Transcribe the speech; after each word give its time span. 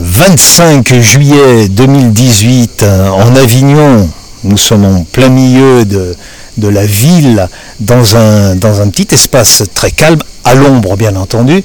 25 0.00 0.94
juillet 1.00 1.68
2018 1.68 2.84
en 3.12 3.36
Avignon. 3.36 4.08
Nous 4.44 4.56
sommes 4.56 4.84
en 4.84 5.04
plein 5.04 5.28
milieu 5.28 5.84
de, 5.84 6.14
de 6.56 6.68
la 6.68 6.86
ville, 6.86 7.48
dans 7.80 8.16
un, 8.16 8.54
dans 8.54 8.80
un 8.80 8.88
petit 8.88 9.08
espace 9.14 9.62
très 9.74 9.90
calme, 9.90 10.20
à 10.44 10.54
l'ombre 10.54 10.96
bien 10.96 11.16
entendu. 11.16 11.64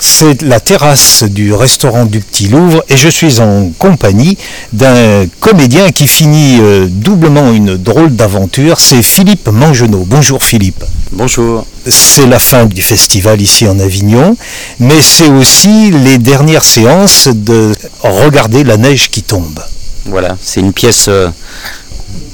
C'est 0.00 0.42
la 0.42 0.60
terrasse 0.60 1.24
du 1.24 1.52
restaurant 1.52 2.04
du 2.04 2.20
Petit 2.20 2.48
Louvre 2.48 2.84
et 2.88 2.96
je 2.96 3.08
suis 3.08 3.40
en 3.40 3.70
compagnie 3.78 4.38
d'un 4.72 5.26
comédien 5.40 5.90
qui 5.90 6.06
finit 6.06 6.58
euh, 6.60 6.86
doublement 6.88 7.52
une 7.52 7.76
drôle 7.76 8.14
d'aventure. 8.14 8.78
C'est 8.78 9.02
Philippe 9.02 9.48
Mangenot. 9.48 10.04
Bonjour 10.06 10.44
Philippe. 10.44 10.84
Bonjour. 11.10 11.66
C'est 11.86 12.26
la 12.26 12.38
fin 12.38 12.66
du 12.66 12.80
festival 12.82 13.40
ici 13.40 13.66
en 13.66 13.80
Avignon, 13.80 14.36
mais 14.78 15.00
c'est 15.00 15.28
aussi 15.28 15.90
les 15.90 16.18
dernières 16.18 16.64
séances 16.64 17.28
de 17.28 17.72
Regarder 18.02 18.62
la 18.62 18.76
neige 18.76 19.10
qui 19.10 19.22
tombe. 19.22 19.60
Voilà, 20.06 20.36
c'est 20.40 20.60
une 20.60 20.72
pièce 20.72 21.06
euh, 21.08 21.28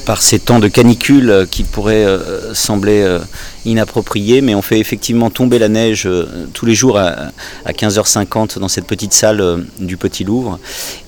par 0.05 0.23
ces 0.23 0.39
temps 0.39 0.59
de 0.59 0.69
canicule 0.69 1.31
euh, 1.31 1.47
qui 1.51 1.65
pourraient 1.65 2.05
euh, 2.05 2.55
sembler 2.55 3.03
euh, 3.03 3.19
inappropriés, 3.65 4.41
mais 4.41 4.55
on 4.55 4.63
fait 4.63 4.79
effectivement 4.79 5.31
tomber 5.31 5.59
la 5.59 5.69
neige 5.69 6.09
tous 6.53 6.67
les 6.67 6.75
jours 6.75 6.99
à, 6.99 7.31
15h50 7.67 8.59
dans 8.59 8.69
cette 8.69 8.87
petite 8.87 9.13
salle 9.13 9.65
du 9.79 9.97
Petit 9.97 10.25
Louvre. 10.25 10.59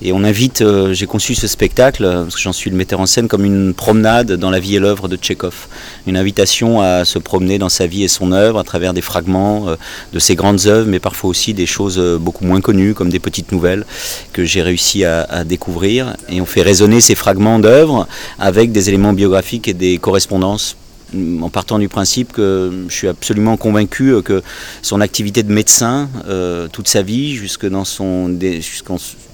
Et 0.01 0.11
on 0.11 0.23
invite, 0.23 0.63
j'ai 0.91 1.05
conçu 1.05 1.35
ce 1.35 1.47
spectacle, 1.47 2.03
parce 2.03 2.35
que 2.35 2.41
j'en 2.41 2.53
suis 2.53 2.69
le 2.69 2.75
metteur 2.75 2.99
en 2.99 3.05
scène, 3.05 3.27
comme 3.27 3.45
une 3.45 3.73
promenade 3.73 4.33
dans 4.33 4.49
la 4.49 4.59
vie 4.59 4.75
et 4.75 4.79
l'œuvre 4.79 5.07
de 5.07 5.15
Tchekhov. 5.15 5.67
Une 6.07 6.17
invitation 6.17 6.81
à 6.81 7.05
se 7.05 7.19
promener 7.19 7.57
dans 7.59 7.69
sa 7.69 7.87
vie 7.87 8.03
et 8.03 8.07
son 8.07 8.31
œuvre 8.31 8.59
à 8.59 8.63
travers 8.63 8.93
des 8.93 9.01
fragments 9.01 9.67
de 10.13 10.19
ses 10.19 10.35
grandes 10.35 10.65
œuvres, 10.65 10.87
mais 10.87 10.99
parfois 10.99 11.29
aussi 11.29 11.53
des 11.53 11.65
choses 11.65 11.99
beaucoup 12.19 12.45
moins 12.45 12.61
connues, 12.61 12.93
comme 12.93 13.09
des 13.09 13.19
petites 13.19 13.51
nouvelles 13.51 13.85
que 14.33 14.45
j'ai 14.45 14.61
réussi 14.61 15.05
à, 15.05 15.21
à 15.23 15.43
découvrir. 15.43 16.15
Et 16.29 16.41
on 16.41 16.45
fait 16.45 16.61
résonner 16.61 17.01
ces 17.01 17.15
fragments 17.15 17.59
d'œuvres 17.59 18.07
avec 18.39 18.71
des 18.71 18.89
éléments 18.89 19.13
biographiques 19.13 19.67
et 19.67 19.73
des 19.73 19.97
correspondances 19.97 20.75
en 21.13 21.49
partant 21.49 21.79
du 21.79 21.87
principe 21.87 22.33
que 22.33 22.85
je 22.89 22.93
suis 22.93 23.07
absolument 23.07 23.57
convaincu 23.57 24.13
que 24.23 24.41
son 24.81 25.01
activité 25.01 25.43
de 25.43 25.51
médecin, 25.51 26.09
euh, 26.27 26.67
toute 26.67 26.87
sa 26.87 27.01
vie, 27.01 27.35
jusque 27.35 27.65
dans 27.65 27.85
son, 27.85 28.37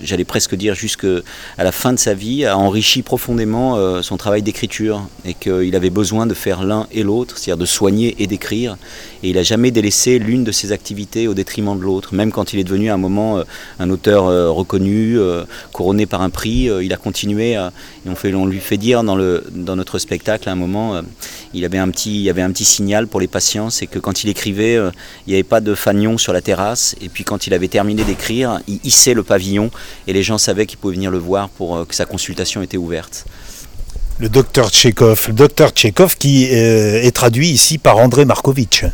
j'allais 0.01 0.23
presque 0.23 0.55
dire 0.55 0.75
jusqu'à 0.75 1.21
la 1.57 1.71
fin 1.71 1.93
de 1.93 1.99
sa 1.99 2.13
vie, 2.13 2.45
a 2.45 2.57
enrichi 2.57 3.01
profondément 3.01 3.75
euh, 3.77 4.01
son 4.01 4.17
travail 4.17 4.41
d'écriture 4.41 5.07
et 5.25 5.33
qu'il 5.33 5.75
avait 5.75 5.89
besoin 5.89 6.27
de 6.27 6.33
faire 6.33 6.63
l'un 6.63 6.87
et 6.91 7.03
l'autre, 7.03 7.37
c'est-à-dire 7.37 7.57
de 7.59 7.65
soigner 7.65 8.15
et 8.19 8.27
d'écrire. 8.27 8.77
Et 9.23 9.29
il 9.29 9.35
n'a 9.35 9.43
jamais 9.43 9.71
délaissé 9.71 10.19
l'une 10.19 10.43
de 10.43 10.51
ses 10.51 10.71
activités 10.71 11.27
au 11.27 11.33
détriment 11.33 11.77
de 11.77 11.83
l'autre, 11.83 12.13
même 12.13 12.31
quand 12.31 12.53
il 12.53 12.59
est 12.59 12.63
devenu 12.63 12.89
à 12.89 12.93
un 12.93 12.97
moment 12.97 13.37
euh, 13.37 13.43
un 13.79 13.89
auteur 13.89 14.25
reconnu, 14.53 15.17
couronné 15.71 16.05
par 16.05 16.21
un 16.21 16.29
prix, 16.29 16.69
il 16.81 16.93
a 16.93 16.97
continué. 16.97 17.53
et 17.53 17.59
on, 18.05 18.15
on 18.35 18.45
lui 18.45 18.59
fait 18.59 18.77
dire 18.77 19.03
dans, 19.03 19.15
le, 19.15 19.43
dans 19.51 19.75
notre 19.75 19.99
spectacle 19.99 20.49
à 20.49 20.51
un 20.51 20.55
moment, 20.55 21.01
il 21.53 21.65
avait 21.65 21.77
un 21.77 21.89
petit, 21.89 22.15
il 22.15 22.21
y 22.21 22.29
avait 22.29 22.41
un 22.41 22.51
petit 22.51 22.65
signal 22.65 23.07
pour 23.07 23.19
les 23.19 23.27
patients, 23.27 23.69
c'est 23.69 23.87
que 23.87 23.99
quand 23.99 24.23
il 24.23 24.29
écrivait, 24.29 24.75
euh, 24.75 24.91
il 25.25 25.31
n'y 25.31 25.35
avait 25.35 25.43
pas 25.43 25.61
de 25.61 25.75
fanion 25.75 26.17
sur 26.17 26.33
la 26.33 26.41
terrasse. 26.41 26.95
Et 27.01 27.09
puis 27.09 27.23
quand 27.23 27.47
il 27.47 27.53
avait 27.53 27.67
terminé 27.67 28.03
d'écrire, 28.03 28.59
il 28.67 28.79
hissait 28.83 29.13
le 29.13 29.23
pavillon 29.23 29.71
et 30.07 30.13
les 30.13 30.23
gens 30.23 30.37
savaient 30.37 30.65
qu'ils 30.65 30.79
pouvaient 30.79 30.95
venir 30.95 31.11
le 31.11 31.17
voir 31.17 31.49
pour 31.49 31.77
euh, 31.77 31.85
que 31.85 31.95
sa 31.95 32.05
consultation 32.05 32.61
était 32.61 32.77
ouverte. 32.77 33.25
Le 34.19 34.29
docteur 34.29 34.69
Tchekhov, 34.69 35.25
le 35.27 35.33
docteur 35.33 35.73
qui 35.73 36.47
euh, 36.51 37.01
est 37.01 37.15
traduit 37.15 37.49
ici 37.49 37.77
par 37.77 37.97
André 37.97 38.25
Markovitch. 38.25 38.85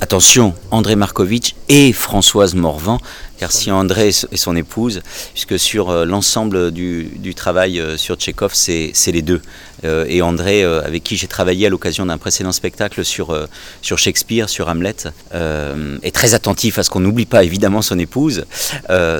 Attention, 0.00 0.54
André 0.70 0.96
Markovitch 0.96 1.54
et 1.68 1.92
Françoise 1.92 2.54
Morvan 2.54 2.98
car 3.40 3.50
si 3.50 3.70
André 3.70 4.08
et 4.08 4.36
son 4.36 4.54
épouse, 4.54 5.00
puisque 5.32 5.58
sur 5.58 6.04
l'ensemble 6.04 6.72
du, 6.72 7.34
travail 7.34 7.80
euh, 7.80 7.96
sur 7.96 8.16
Tchekhov, 8.16 8.52
c'est 8.52 8.92
les 9.06 9.22
deux. 9.22 9.40
Euh, 9.84 10.04
et 10.08 10.22
André, 10.22 10.62
avec 10.62 11.02
qui 11.02 11.16
j'ai 11.16 11.26
travaillé 11.26 11.66
à 11.66 11.70
l'occasion 11.70 12.06
d'un 12.06 12.18
précédent 12.18 12.52
spectacle 12.52 13.04
sur, 13.04 13.36
sur 13.82 13.98
Shakespeare, 13.98 14.48
sur 14.48 14.68
Hamlet, 14.68 14.94
est 16.02 16.14
très 16.14 16.34
attentif 16.34 16.78
à 16.78 16.82
ce 16.82 16.90
qu'on 16.90 17.00
n'oublie 17.00 17.26
pas 17.26 17.44
évidemment 17.44 17.82
son 17.82 17.98
épouse, 17.98 18.44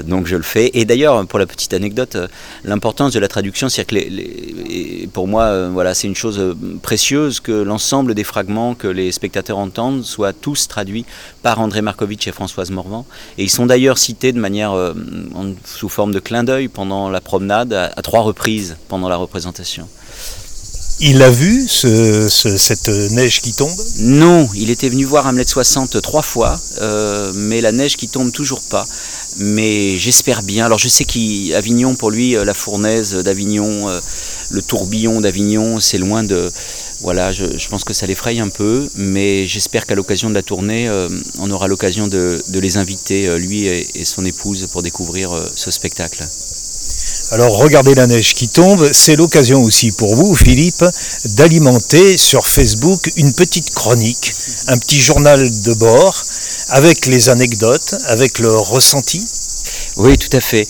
donc 0.04 0.26
je 0.26 0.36
le 0.36 0.42
fais. 0.42 0.70
Et 0.74 0.84
d'ailleurs, 0.84 1.26
pour 1.26 1.38
la 1.38 1.46
petite 1.46 1.72
anecdote, 1.74 2.16
l'importance 2.64 3.12
de 3.12 3.18
la 3.18 3.28
traduction, 3.28 3.68
c'est 3.68 3.84
que 3.84 3.94
les, 3.94 5.08
pour 5.12 5.28
moi, 5.28 5.68
voilà, 5.68 5.94
c'est 5.94 6.06
une 6.06 6.16
chose 6.16 6.56
précieuse 6.82 7.40
que 7.40 7.52
l'ensemble 7.52 8.14
des 8.14 8.24
fragments 8.24 8.74
que 8.74 8.88
les 8.88 9.12
spectateurs 9.12 9.58
entendent 9.58 10.04
soient 10.04 10.32
tous 10.32 10.68
traduits 10.68 11.04
par 11.42 11.60
André 11.60 11.82
Markovitch 11.82 12.26
et 12.26 12.32
Françoise 12.32 12.70
Morvan. 12.70 13.06
Et 13.38 13.44
ils 13.44 13.50
sont 13.50 13.66
d'ailleurs 13.66 13.96
de 14.22 14.38
manière 14.38 14.72
euh, 14.72 14.94
sous 15.64 15.88
forme 15.88 16.12
de 16.12 16.20
clin 16.20 16.44
d'œil 16.44 16.68
pendant 16.68 17.08
la 17.08 17.20
promenade 17.20 17.72
à, 17.72 18.02
trois 18.02 18.20
reprises 18.20 18.76
pendant 18.88 19.08
la 19.08 19.16
représentation. 19.16 19.88
Il 21.00 21.22
a 21.22 21.30
vu 21.30 21.66
cette 21.68 22.88
neige 23.12 23.40
qui 23.40 23.52
tombe 23.52 23.70
Non, 23.98 24.48
il 24.54 24.70
était 24.70 24.88
venu 24.88 25.04
voir 25.04 25.26
Hamlet 25.26 25.46
60 25.46 26.00
trois 26.02 26.22
fois, 26.22 26.60
euh, 26.80 27.32
mais 27.34 27.60
la 27.60 27.72
neige 27.72 27.96
qui 27.96 28.08
tombe 28.08 28.32
toujours 28.32 28.60
pas. 28.60 28.84
Mais 29.38 29.96
j'espère 29.96 30.42
bien. 30.42 30.66
Alors 30.66 30.78
je 30.78 30.88
sais 30.88 31.04
qu'Avignon, 31.04 31.94
pour 31.94 32.10
lui, 32.10 32.36
euh, 32.36 32.44
la 32.44 32.54
fournaise 32.54 33.14
d'Avignon, 33.14 33.88
le 34.50 34.62
tourbillon 34.62 35.20
d'Avignon, 35.20 35.80
c'est 35.80 35.98
loin 35.98 36.22
de, 36.22 36.50
voilà, 37.00 37.32
je, 37.32 37.68
pense 37.68 37.84
que 37.84 37.94
ça 37.94 38.06
l'effraie 38.06 38.38
un 38.40 38.50
peu, 38.50 38.88
mais 38.94 39.46
j'espère 39.46 39.86
qu'à 39.86 39.94
l'occasion 39.94 40.28
de 40.28 40.34
la 40.34 40.42
tournée, 40.42 40.86
euh, 40.86 41.08
on 41.38 41.50
aura 41.50 41.66
l'occasion 41.66 42.08
de, 42.08 42.42
les 42.52 42.76
inviter, 42.76 43.26
euh, 43.26 43.38
lui 43.38 43.64
et, 43.66 44.04
son 44.04 44.24
épouse, 44.24 44.66
pour 44.70 44.82
découvrir 44.82 45.32
euh, 45.32 45.48
ce 45.54 45.70
spectacle. 45.70 46.26
Alors 47.32 47.56
regardez 47.58 47.94
la 47.94 48.08
neige 48.08 48.34
qui 48.34 48.48
tombe, 48.48 48.90
c'est 48.92 49.14
l'occasion 49.14 49.62
aussi 49.62 49.92
pour 49.92 50.16
vous, 50.16 50.34
Philippe, 50.34 50.84
d'alimenter 51.36 52.18
sur 52.18 52.44
Facebook 52.46 53.08
une 53.16 53.32
petite 53.32 53.70
chronique, 53.70 54.32
un 54.66 54.76
petit 54.78 55.00
journal 55.00 55.48
de 55.62 55.74
bord, 55.74 56.22
avec 56.70 57.06
les 57.06 57.28
anecdotes, 57.28 57.94
avec 58.08 58.40
le 58.40 58.52
ressenti, 58.52 59.24
oui, 59.96 60.16
tout 60.16 60.34
à 60.34 60.40
fait. 60.40 60.66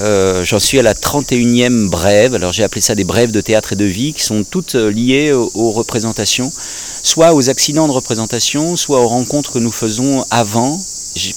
Euh, 0.00 0.44
j'en 0.44 0.58
suis 0.58 0.78
à 0.78 0.82
la 0.82 0.94
31e 0.94 1.88
brève. 1.88 2.34
Alors 2.34 2.52
j'ai 2.52 2.64
appelé 2.64 2.80
ça 2.80 2.94
des 2.94 3.04
brèves 3.04 3.30
de 3.30 3.40
théâtre 3.40 3.74
et 3.74 3.76
de 3.76 3.84
vie 3.84 4.12
qui 4.12 4.24
sont 4.24 4.44
toutes 4.44 4.74
liées 4.74 5.32
aux, 5.32 5.70
représentations, 5.70 6.50
soit 7.02 7.34
aux 7.34 7.50
accidents 7.50 7.86
de 7.86 7.92
représentation, 7.92 8.76
soit 8.76 9.00
aux 9.00 9.08
rencontres 9.08 9.52
que 9.52 9.58
nous 9.58 9.72
faisons 9.72 10.24
avant, 10.30 10.80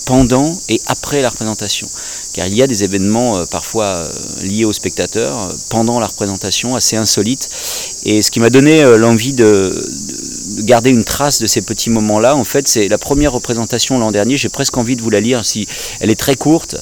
pendant 0.05 0.59
et 0.69 0.81
après 0.87 1.21
la 1.21 1.29
représentation. 1.29 1.89
Car 2.33 2.47
il 2.47 2.55
y 2.55 2.61
a 2.61 2.67
des 2.67 2.83
événements 2.83 3.37
euh, 3.37 3.45
parfois 3.45 4.09
liés 4.41 4.65
aux 4.65 4.73
spectateurs 4.73 5.53
pendant 5.69 5.99
la 5.99 6.07
représentation 6.07 6.75
assez 6.75 6.95
insolites. 6.95 7.49
Et 8.03 8.21
ce 8.21 8.31
qui 8.31 8.39
m'a 8.39 8.49
donné 8.49 8.83
l'envie 8.97 9.33
de, 9.33 9.73
garder 10.63 10.89
une 10.89 11.03
trace 11.03 11.39
de 11.39 11.47
ces 11.47 11.61
petits 11.61 11.89
moments-là. 11.89 12.35
En 12.35 12.43
fait, 12.43 12.67
c'est 12.67 12.87
la 12.87 12.97
première 12.97 13.31
représentation 13.31 13.97
l'an 13.99 14.11
dernier. 14.11 14.37
J'ai 14.37 14.49
presque 14.49 14.77
envie 14.77 14.95
de 14.95 15.01
vous 15.01 15.09
la 15.09 15.21
lire. 15.21 15.45
Si 15.45 15.67
elle 15.99 16.09
est 16.09 16.19
très 16.19 16.35
courte, 16.35 16.75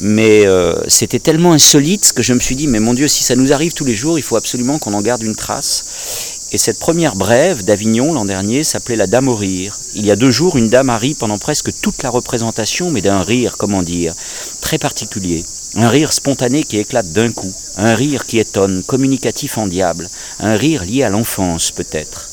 mais 0.00 0.46
euh, 0.46 0.76
c'était 0.88 1.18
tellement 1.18 1.52
insolite 1.52 2.12
que 2.12 2.22
je 2.22 2.32
me 2.32 2.40
suis 2.40 2.56
dit, 2.56 2.66
mais 2.66 2.80
mon 2.80 2.94
Dieu, 2.94 3.08
si 3.08 3.22
ça 3.22 3.36
nous 3.36 3.52
arrive 3.52 3.72
tous 3.72 3.84
les 3.84 3.94
jours, 3.94 4.18
il 4.18 4.22
faut 4.22 4.36
absolument 4.36 4.78
qu'on 4.78 4.94
en 4.94 5.02
garde 5.02 5.22
une 5.22 5.36
trace. 5.36 6.29
Et 6.52 6.58
cette 6.58 6.80
première 6.80 7.14
brève 7.14 7.64
d'Avignon 7.64 8.12
l'an 8.12 8.24
dernier 8.24 8.64
s'appelait 8.64 8.96
La 8.96 9.06
Dame 9.06 9.28
au 9.28 9.36
rire. 9.36 9.78
Il 9.94 10.04
y 10.04 10.10
a 10.10 10.16
deux 10.16 10.32
jours, 10.32 10.56
une 10.56 10.68
dame 10.68 10.90
a 10.90 10.98
ri 10.98 11.14
pendant 11.14 11.38
presque 11.38 11.70
toute 11.80 12.02
la 12.02 12.10
représentation, 12.10 12.90
mais 12.90 13.02
d'un 13.02 13.22
rire, 13.22 13.54
comment 13.56 13.84
dire, 13.84 14.14
très 14.60 14.78
particulier. 14.78 15.44
Un 15.76 15.88
rire 15.88 16.12
spontané 16.12 16.64
qui 16.64 16.78
éclate 16.78 17.12
d'un 17.12 17.30
coup, 17.30 17.52
un 17.76 17.94
rire 17.94 18.26
qui 18.26 18.40
étonne, 18.40 18.82
communicatif 18.82 19.58
en 19.58 19.68
diable, 19.68 20.10
un 20.40 20.56
rire 20.56 20.84
lié 20.84 21.04
à 21.04 21.08
l'enfance 21.08 21.70
peut-être. 21.70 22.30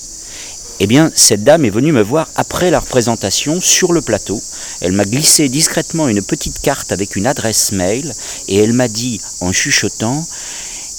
Eh 0.79 0.88
bien, 0.88 1.11
cette 1.13 1.44
dame 1.44 1.66
est 1.66 1.72
venue 1.72 1.91
me 1.91 2.01
voir 2.01 2.27
après 2.35 2.72
la 2.72 2.79
représentation 2.79 3.61
sur 3.61 3.94
le 3.94 4.01
plateau. 4.01 4.41
Elle 4.81 4.94
m'a 4.94 5.06
glissé 5.06 5.47
discrètement 5.47 6.07
une 6.07 6.23
petite 6.23 6.59
carte 6.59 6.91
avec 6.91 7.16
une 7.16 7.27
adresse 7.27 7.72
mail 7.72 8.11
et 8.47 8.57
elle 8.57 8.73
m'a 8.73 8.88
dit 8.88 9.22
en 9.41 9.51
chuchotant 9.51 10.25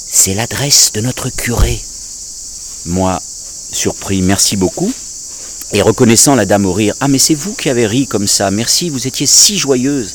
C'est 0.06 0.34
l'adresse 0.34 0.92
de 0.92 1.00
notre 1.00 1.31
curé. 1.31 1.81
Moi, 2.86 3.20
surpris, 3.72 4.22
merci 4.22 4.56
beaucoup. 4.56 4.92
Et 5.72 5.82
reconnaissant 5.82 6.34
la 6.34 6.46
dame 6.46 6.66
au 6.66 6.72
rire 6.72 6.94
Ah, 7.00 7.08
mais 7.08 7.19
c'est 7.19 7.34
vous 7.34 7.54
qui 7.54 7.69
avez 7.69 7.86
ri 7.86 8.06
comme 8.06 8.26
ça, 8.26 8.50
merci, 8.50 8.88
vous 8.88 9.06
étiez 9.06 9.26
si 9.26 9.58
joyeuse. 9.58 10.14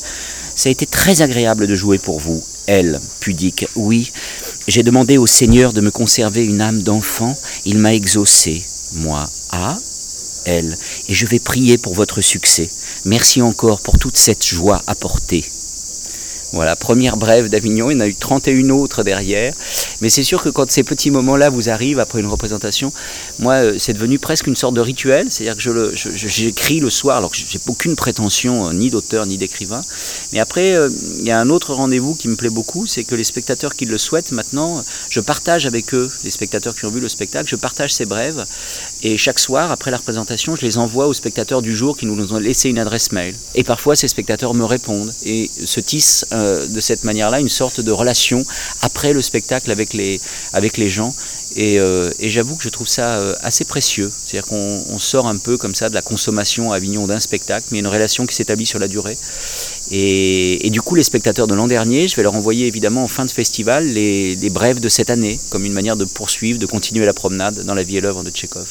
Ça 0.56 0.68
a 0.68 0.72
été 0.72 0.86
très 0.86 1.22
agréable 1.22 1.66
de 1.66 1.74
jouer 1.74 1.98
pour 1.98 2.20
vous. 2.20 2.42
Elle, 2.66 3.00
pudique, 3.20 3.66
oui. 3.76 4.12
J'ai 4.66 4.82
demandé 4.82 5.18
au 5.18 5.26
Seigneur 5.26 5.72
de 5.72 5.80
me 5.80 5.90
conserver 5.90 6.44
une 6.44 6.60
âme 6.60 6.82
d'enfant, 6.82 7.36
il 7.64 7.78
m'a 7.78 7.94
exaucé 7.94 8.64
moi, 8.94 9.28
à 9.50 9.78
elle, 10.44 10.76
et 11.08 11.14
je 11.14 11.26
vais 11.26 11.38
prier 11.38 11.78
pour 11.78 11.94
votre 11.94 12.20
succès. 12.20 12.68
Merci 13.04 13.42
encore 13.42 13.80
pour 13.80 13.98
toute 13.98 14.16
cette 14.16 14.44
joie 14.44 14.82
apportée. 14.86 15.44
Voilà, 16.54 16.76
première 16.76 17.16
brève 17.16 17.48
d'Avignon, 17.48 17.90
il 17.90 17.94
y 17.94 17.96
en 17.96 18.00
a 18.00 18.06
eu 18.06 18.14
31 18.14 18.70
autres 18.70 19.02
derrière. 19.02 19.52
Mais 20.00 20.08
c'est 20.08 20.22
sûr 20.22 20.40
que 20.40 20.50
quand 20.50 20.70
ces 20.70 20.84
petits 20.84 21.10
moments-là 21.10 21.50
vous 21.50 21.68
arrivent 21.68 21.98
après 21.98 22.20
une 22.20 22.28
représentation, 22.28 22.92
moi, 23.40 23.54
euh, 23.54 23.74
c'est 23.78 23.92
devenu 23.92 24.20
presque 24.20 24.46
une 24.46 24.54
sorte 24.54 24.74
de 24.74 24.80
rituel. 24.80 25.26
C'est-à-dire 25.30 25.56
que 25.56 25.94
j'écris 26.14 26.78
le, 26.78 26.90
soir, 26.90 27.16
alors 27.16 27.32
que 27.32 27.36
j'ai 27.36 27.58
aucune 27.66 27.96
prétention, 27.96 28.68
euh, 28.68 28.72
ni 28.72 28.88
d'auteur, 28.88 29.26
ni 29.26 29.36
d'écrivain. 29.36 29.80
Mais 30.32 30.38
après, 30.38 30.76
euh, 30.76 30.90
il 31.18 31.26
y 31.26 31.32
a 31.32 31.40
un 31.40 31.50
autre 31.50 31.74
rendez-vous 31.74 32.14
qui 32.14 32.28
me 32.28 32.36
plaît 32.36 32.50
beaucoup, 32.50 32.86
c'est 32.86 33.02
que 33.02 33.16
les 33.16 33.24
spectateurs 33.24 33.74
qui 33.74 33.84
le 33.84 33.98
souhaitent 33.98 34.30
maintenant, 34.30 34.84
je 35.10 35.18
partage 35.18 35.66
avec 35.66 35.92
eux, 35.92 36.08
les 36.22 36.30
spectateurs 36.30 36.76
qui 36.76 36.84
ont 36.84 36.90
vu 36.90 37.00
le 37.00 37.08
spectacle, 37.08 37.48
je 37.48 37.56
partage 37.56 37.92
ces 37.92 38.06
brèves. 38.06 38.44
Et 39.02 39.18
chaque 39.18 39.40
soir, 39.40 39.72
après 39.72 39.90
la 39.90 39.96
représentation, 39.96 40.54
je 40.54 40.62
les 40.62 40.78
envoie 40.78 41.08
aux 41.08 41.14
spectateurs 41.14 41.62
du 41.62 41.74
jour 41.74 41.96
qui 41.96 42.06
nous 42.06 42.32
ont 42.32 42.38
laissé 42.38 42.68
une 42.68 42.78
adresse 42.78 43.10
mail. 43.10 43.34
Et 43.56 43.64
parfois, 43.64 43.96
ces 43.96 44.06
spectateurs 44.06 44.54
me 44.54 44.64
répondent 44.64 45.12
et 45.24 45.50
se 45.64 45.80
tissent 45.80 46.24
euh, 46.44 46.66
de 46.66 46.80
cette 46.80 47.04
manière-là 47.04 47.40
une 47.40 47.48
sorte 47.48 47.80
de 47.80 47.92
relation 47.92 48.44
après 48.82 49.12
le 49.12 49.22
spectacle 49.22 49.70
avec 49.70 49.92
les, 49.92 50.20
avec 50.52 50.76
les 50.76 50.88
gens. 50.88 51.14
Et, 51.56 51.78
euh, 51.78 52.10
j'avoue 52.20 52.56
que 52.56 52.64
je 52.64 52.68
trouve 52.68 52.88
ça 52.88 53.18
euh, 53.18 53.34
assez 53.40 53.64
précieux. 53.64 54.10
C'est-à-dire 54.24 54.48
qu'on 54.48 54.98
sort 54.98 55.26
un 55.26 55.36
peu 55.36 55.56
comme 55.56 55.74
ça 55.74 55.88
de 55.88 55.94
la 55.94 56.02
consommation 56.02 56.72
à 56.72 56.76
Avignon 56.76 57.06
d'un 57.06 57.20
spectacle, 57.20 57.66
mais 57.70 57.78
une 57.78 57.86
relation 57.86 58.26
qui 58.26 58.34
s'établit 58.34 58.66
sur 58.66 58.78
la 58.78 58.88
durée. 58.88 59.16
Et, 59.90 60.68
du 60.70 60.80
coup, 60.82 60.94
les 60.94 61.04
spectateurs 61.04 61.46
de 61.46 61.54
l'an 61.54 61.66
dernier, 61.66 62.08
je 62.08 62.16
vais 62.16 62.22
leur 62.22 62.34
envoyer 62.34 62.66
évidemment 62.66 63.04
en 63.04 63.08
fin 63.08 63.24
de 63.24 63.30
festival 63.30 63.86
les, 63.86 64.34
les 64.34 64.50
brèves 64.50 64.80
de 64.80 64.88
cette 64.88 65.10
année, 65.10 65.38
comme 65.50 65.64
une 65.64 65.72
manière 65.72 65.96
de 65.96 66.04
poursuivre, 66.04 66.58
de 66.58 66.66
continuer 66.66 67.06
la 67.06 67.14
promenade 67.14 67.64
dans 67.64 67.74
la 67.74 67.82
vie 67.82 67.98
et 67.98 68.00
l'œuvre 68.00 68.24
de 68.24 68.30
Tchekhov. 68.30 68.66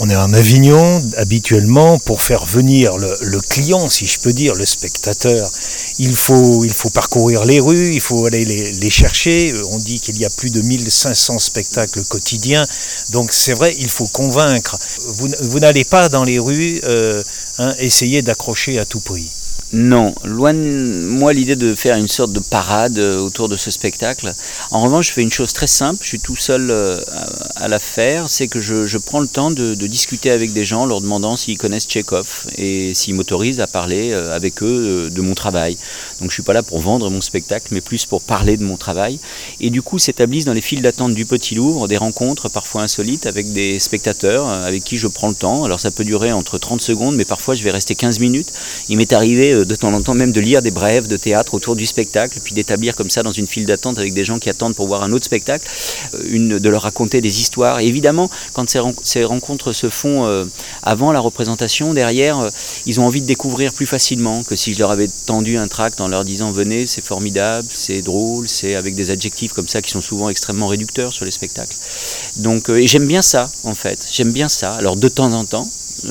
On 0.00 0.08
est 0.08 0.16
en 0.16 0.32
Avignon 0.32 1.02
habituellement 1.16 1.98
pour 1.98 2.22
faire 2.22 2.46
venir 2.46 2.96
le, 2.98 3.40
client, 3.40 3.88
si 3.88 4.06
je 4.06 4.20
peux 4.20 4.32
dire, 4.32 4.54
le 4.54 4.64
spectateur. 4.64 5.50
Il 5.98 6.14
faut, 6.14 6.64
il 6.64 6.72
faut 6.72 6.90
parcourir 6.90 7.44
les 7.44 7.58
rues, 7.58 7.90
il 7.92 8.00
faut 8.00 8.24
aller 8.24 8.44
les, 8.44 8.90
chercher. 8.90 9.52
Euh, 9.52 9.60
on 9.72 9.78
dit 9.78 9.98
qu'il 9.98 10.16
y 10.16 10.24
a 10.24 10.30
plus 10.30 10.50
de 10.50 10.60
1500 10.60 11.40
spectacles 11.40 12.04
quotidiens. 12.04 12.64
Donc 13.10 13.32
c'est 13.32 13.54
vrai, 13.54 13.74
il 13.80 13.88
faut 13.88 14.06
convaincre. 14.06 14.78
Vous, 15.08 15.58
n'allez 15.58 15.84
pas 15.84 16.08
dans 16.08 16.22
les 16.22 16.38
rues 16.38 16.80
euh, 16.84 17.20
hein, 17.58 17.74
essayer 17.80 18.22
d'accrocher 18.22 18.78
à 18.78 18.84
tout 18.84 19.00
prix. 19.00 19.28
Non, 19.74 20.14
loin 20.24 20.54
de 20.54 21.06
moi 21.08 21.34
l'idée 21.34 21.54
de 21.54 21.74
faire 21.74 21.98
une 21.98 22.08
sorte 22.08 22.32
de 22.32 22.40
parade 22.40 22.98
euh, 22.98 23.18
autour 23.18 23.50
de 23.50 23.56
ce 23.58 23.70
spectacle. 23.70 24.32
En 24.70 24.80
revanche, 24.80 25.08
je 25.08 25.12
fais 25.12 25.20
une 25.20 25.30
chose 25.30 25.52
très 25.52 25.66
simple, 25.66 25.98
je 26.02 26.08
suis 26.08 26.20
tout 26.20 26.36
seul 26.36 26.70
euh, 26.70 26.98
à 27.54 27.68
la 27.68 27.78
faire, 27.78 28.30
c'est 28.30 28.48
que 28.48 28.60
je, 28.60 28.96
prends 28.96 29.20
le 29.20 29.28
temps 29.28 29.50
de, 29.50 29.74
discuter 29.74 30.30
avec 30.30 30.54
des 30.54 30.64
gens, 30.64 30.86
leur 30.86 31.02
demandant 31.02 31.36
s'ils 31.36 31.58
connaissent 31.58 31.86
Tchekhov 31.86 32.46
et 32.56 32.94
s'ils 32.94 33.14
m'autorisent 33.14 33.60
à 33.60 33.66
parler 33.66 34.12
euh, 34.12 34.34
avec 34.34 34.62
eux 34.62 35.10
de 35.10 35.20
mon 35.20 35.34
travail. 35.34 35.76
Donc 36.20 36.30
je 36.30 36.34
suis 36.34 36.42
pas 36.42 36.54
là 36.54 36.62
pour 36.62 36.80
vendre 36.80 37.10
mon 37.10 37.20
spectacle, 37.20 37.68
mais 37.70 37.82
plus 37.82 38.06
pour 38.06 38.22
parler 38.22 38.56
de 38.56 38.64
mon 38.64 38.78
travail. 38.78 39.18
Et 39.60 39.68
du 39.68 39.82
coup, 39.82 39.98
s'établissent 39.98 40.46
dans 40.46 40.54
les 40.54 40.62
files 40.62 40.80
d'attente 40.80 41.14
du 41.14 41.26
Petit 41.26 41.54
Louvre 41.54 41.88
des 41.88 41.98
rencontres 41.98 42.48
parfois 42.48 42.82
insolites 42.82 43.26
avec 43.26 43.52
des 43.52 43.78
spectateurs 43.80 44.48
avec 44.48 44.82
qui 44.82 44.96
je 44.96 45.08
prends 45.08 45.28
le 45.28 45.34
temps. 45.34 45.64
Alors 45.64 45.78
ça 45.78 45.90
peut 45.90 46.04
durer 46.04 46.32
entre 46.32 46.56
30 46.56 46.80
secondes, 46.80 47.16
mais 47.16 47.26
parfois 47.26 47.54
je 47.54 47.62
vais 47.62 47.70
rester 47.70 47.94
15 47.94 48.18
minutes. 48.18 48.50
Il 48.88 48.96
m'est 48.96 49.12
arrivé 49.12 49.57
de 49.64 49.74
temps 49.74 49.92
en 49.92 50.02
temps 50.02 50.14
même 50.14 50.32
de 50.32 50.40
lire 50.40 50.62
des 50.62 50.70
brèves 50.70 51.06
de 51.06 51.16
théâtre 51.16 51.54
autour 51.54 51.76
du 51.76 51.86
spectacle, 51.86 52.40
puis 52.42 52.54
d'établir 52.54 52.96
comme 52.96 53.10
ça 53.10 53.22
dans 53.22 53.32
une 53.32 53.46
file 53.46 53.66
d'attente 53.66 53.98
avec 53.98 54.14
des 54.14 54.24
gens 54.24 54.38
qui 54.38 54.50
attendent 54.50 54.74
pour 54.74 54.88
voir 54.88 55.02
un 55.02 55.12
autre 55.12 55.24
spectacle, 55.24 55.68
euh, 56.14 56.22
une, 56.28 56.58
de 56.58 56.68
leur 56.68 56.82
raconter 56.82 57.20
des 57.20 57.40
histoires. 57.40 57.80
Évidemment, 57.80 58.30
quand 58.52 58.68
ces, 58.70 59.24
rencontres 59.24 59.72
se 59.72 59.88
font 59.88 60.26
euh, 60.26 60.44
avant 60.82 61.12
la 61.12 61.20
représentation, 61.20 61.94
derrière, 61.94 62.38
euh, 62.38 62.50
ils 62.86 63.00
ont 63.00 63.06
envie 63.06 63.22
de 63.22 63.26
découvrir 63.26 63.72
plus 63.72 63.86
facilement 63.86 64.42
que 64.42 64.56
si 64.56 64.74
je 64.74 64.78
leur 64.78 64.90
avais 64.90 65.08
tendu 65.26 65.56
un 65.56 65.68
tract 65.68 66.00
en 66.00 66.08
leur 66.08 66.24
disant 66.24 66.52
venez, 66.52 66.86
c'est 66.86 67.04
formidable, 67.04 67.68
c'est 67.72 68.02
drôle, 68.02 68.48
c'est 68.48 68.74
avec 68.74 68.94
des 68.94 69.10
adjectifs 69.10 69.52
comme 69.52 69.68
ça 69.68 69.82
qui 69.82 69.90
sont 69.90 70.00
souvent 70.00 70.28
extrêmement 70.28 70.66
réducteurs 70.66 71.12
sur 71.12 71.24
les 71.24 71.30
spectacles. 71.30 71.76
Donc, 72.36 72.70
j'aime 72.86 73.06
bien 73.06 73.22
ça 73.22 73.50
en 73.64 73.74
fait, 73.74 74.06
j'aime 74.10 74.32
bien 74.32 74.48
ça. 74.48 74.74
Alors 74.74 74.96
de 74.96 75.08
temps 75.08 75.32
en 75.32 75.44
temps, 75.44 75.68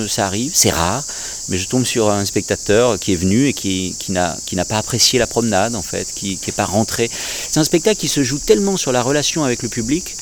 ça 0.07 0.25
arrive, 0.25 0.51
c'est 0.53 0.69
rare, 0.69 1.03
mais 1.49 1.57
je 1.57 1.67
tombe 1.67 1.85
sur 1.85 2.09
un 2.09 2.25
spectateur 2.25 2.99
qui 2.99 3.13
est 3.13 3.15
venu 3.15 3.47
et 3.47 3.53
qui, 3.53 3.95
qui 3.97 4.11
n'a 4.11 4.65
pas 4.67 4.77
apprécié 4.77 5.19
la 5.19 5.27
promenade, 5.27 5.75
en 5.75 5.81
fait, 5.81 6.11
qui 6.13 6.39
n'est 6.45 6.53
pas 6.53 6.65
rentré. 6.65 7.09
C'est 7.49 7.59
un 7.59 7.63
spectacle 7.63 7.97
qui 7.99 8.07
se 8.07 8.23
joue 8.23 8.39
tellement 8.39 8.77
sur 8.77 8.91
la 8.91 9.01
relation 9.01 9.43
avec 9.43 9.63
le 9.63 9.69
public 9.69 10.15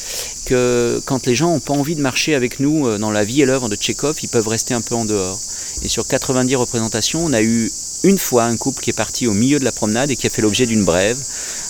que 0.46 1.02
quand 1.06 1.26
les 1.26 1.36
gens 1.36 1.52
n'ont 1.52 1.60
pas 1.60 1.74
envie 1.74 1.96
de 1.96 2.02
marcher 2.02 2.36
avec 2.36 2.60
nous 2.60 2.88
euh, 2.88 2.98
dans 2.98 3.12
la 3.12 3.24
vie 3.24 3.42
et 3.42 3.46
l'œuvre 3.46 3.70
de 3.70 3.76
Tchekhov, 3.76 4.18
ils 4.22 4.30
peuvent 4.30 4.48
rester 4.48 4.74
un 4.74 4.82
peu 4.82 4.96
en 4.96 5.06
dehors. 5.06 5.40
Et 5.82 5.88
sur 5.88 6.06
90 6.06 6.56
représentations, 6.56 7.26
on 7.26 7.34
a 7.34 7.42
eu 7.42 7.72
une 8.04 8.20
fois 8.20 8.44
un 8.44 8.56
couple 8.56 8.84
qui 8.84 8.92
est 8.92 8.94
parti 8.94 9.26
au 9.26 9.34
milieu 9.34 9.60
de 9.60 9.66
la 9.66 9.72
promenade 9.72 10.12
et 10.12 10.16
qui 10.16 10.28
a 10.28 10.30
fait 10.30 10.42
l'objet 10.42 10.68
d'une 10.68 10.86
brève 10.86 11.18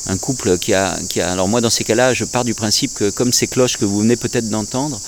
un 0.07 0.17
couple 0.17 0.57
qui 0.57 0.73
a, 0.73 0.97
qui 1.09 1.21
a, 1.21 1.31
Alors 1.31 1.47
moi, 1.47 1.61
dans 1.61 1.69
ces 1.69 1.83
cas-là, 1.83 2.13
je 2.13 2.25
pars 2.25 2.43
du 2.43 2.53
principe 2.53 2.93
que, 2.93 3.09
comme 3.09 3.33
ces 3.33 3.47
cloches 3.47 3.77
que 3.77 3.85
vous 3.85 3.99
venez 3.99 4.15
peut-être 4.15 4.49
d'entendre, 4.49 5.01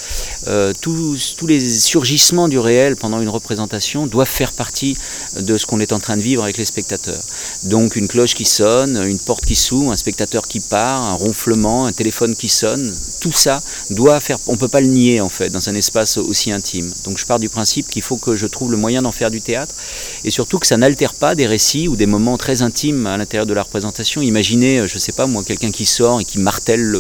euh, 0.48 0.74
tous, 0.80 1.36
tous 1.38 1.48
les 1.48 1.60
surgissements 1.60 2.48
du 2.48 2.60
réel 2.60 2.96
pendant 2.96 3.22
une 3.22 3.30
représentation 3.30 4.08
doivent 4.08 4.28
faire 4.28 4.54
partie 4.54 4.98
de 5.38 5.58
ce 5.58 5.66
qu'on 5.66 5.80
est 5.80 5.94
en 5.94 6.00
train 6.00 6.18
de 6.18 6.22
vivre 6.22 6.44
avec 6.44 6.58
les 6.58 6.66
spectateurs. 6.66 7.22
Donc 7.64 7.96
une 7.96 8.08
cloche 8.08 8.34
qui 8.34 8.46
sonne, 8.46 9.02
une 9.06 9.20
porte 9.20 9.46
qui 9.46 9.56
s'ouvre, 9.56 9.92
un 9.92 9.98
spectateur 9.98 10.48
qui 10.48 10.60
part, 10.60 11.04
un 11.04 11.14
ronflement, 11.14 11.86
un 11.86 11.94
téléphone 11.94 12.36
qui 12.36 12.50
sonne, 12.50 12.96
tout 13.20 13.32
ça 13.32 13.62
doit 13.90 14.20
faire... 14.20 14.38
On 14.48 14.54
ne 14.54 14.58
peut 14.58 14.68
pas 14.68 14.82
le 14.82 14.88
nier, 14.88 15.22
en 15.22 15.30
fait, 15.30 15.50
dans 15.50 15.70
un 15.70 15.76
espace 15.76 16.18
aussi 16.18 16.52
intime. 16.52 16.92
Donc 17.04 17.18
je 17.18 17.26
pars 17.26 17.40
du 17.40 17.50
principe 17.50 17.90
qu'il 17.90 18.02
faut 18.02 18.18
que 18.18 18.36
je 18.36 18.48
trouve 18.48 18.72
le 18.72 18.78
moyen 18.78 19.02
d'en 19.02 19.12
faire 19.12 19.32
du 19.32 19.42
théâtre, 19.42 19.76
et 20.24 20.32
surtout 20.32 20.60
que 20.60 20.68
ça 20.68 20.78
n'altère 20.78 21.14
pas 21.14 21.36
des 21.36 21.46
récits 21.46 21.88
ou 21.88 21.96
des 21.96 22.06
moments 22.06 22.38
très 22.38 22.62
intimes 22.62 23.06
à 23.06 23.18
l'intérieur 23.18 23.46
de 23.46 23.54
la 23.54 23.64
représentation. 23.64 24.22
Imaginez 24.22 24.87
je 24.88 24.98
sais 24.98 25.12
pas 25.12 25.28
moi, 25.28 25.44
quelqu'un 25.44 25.72
qui 25.72 25.86
sort 25.86 26.22
et 26.22 26.26
qui 26.26 26.40
martèle 26.40 26.96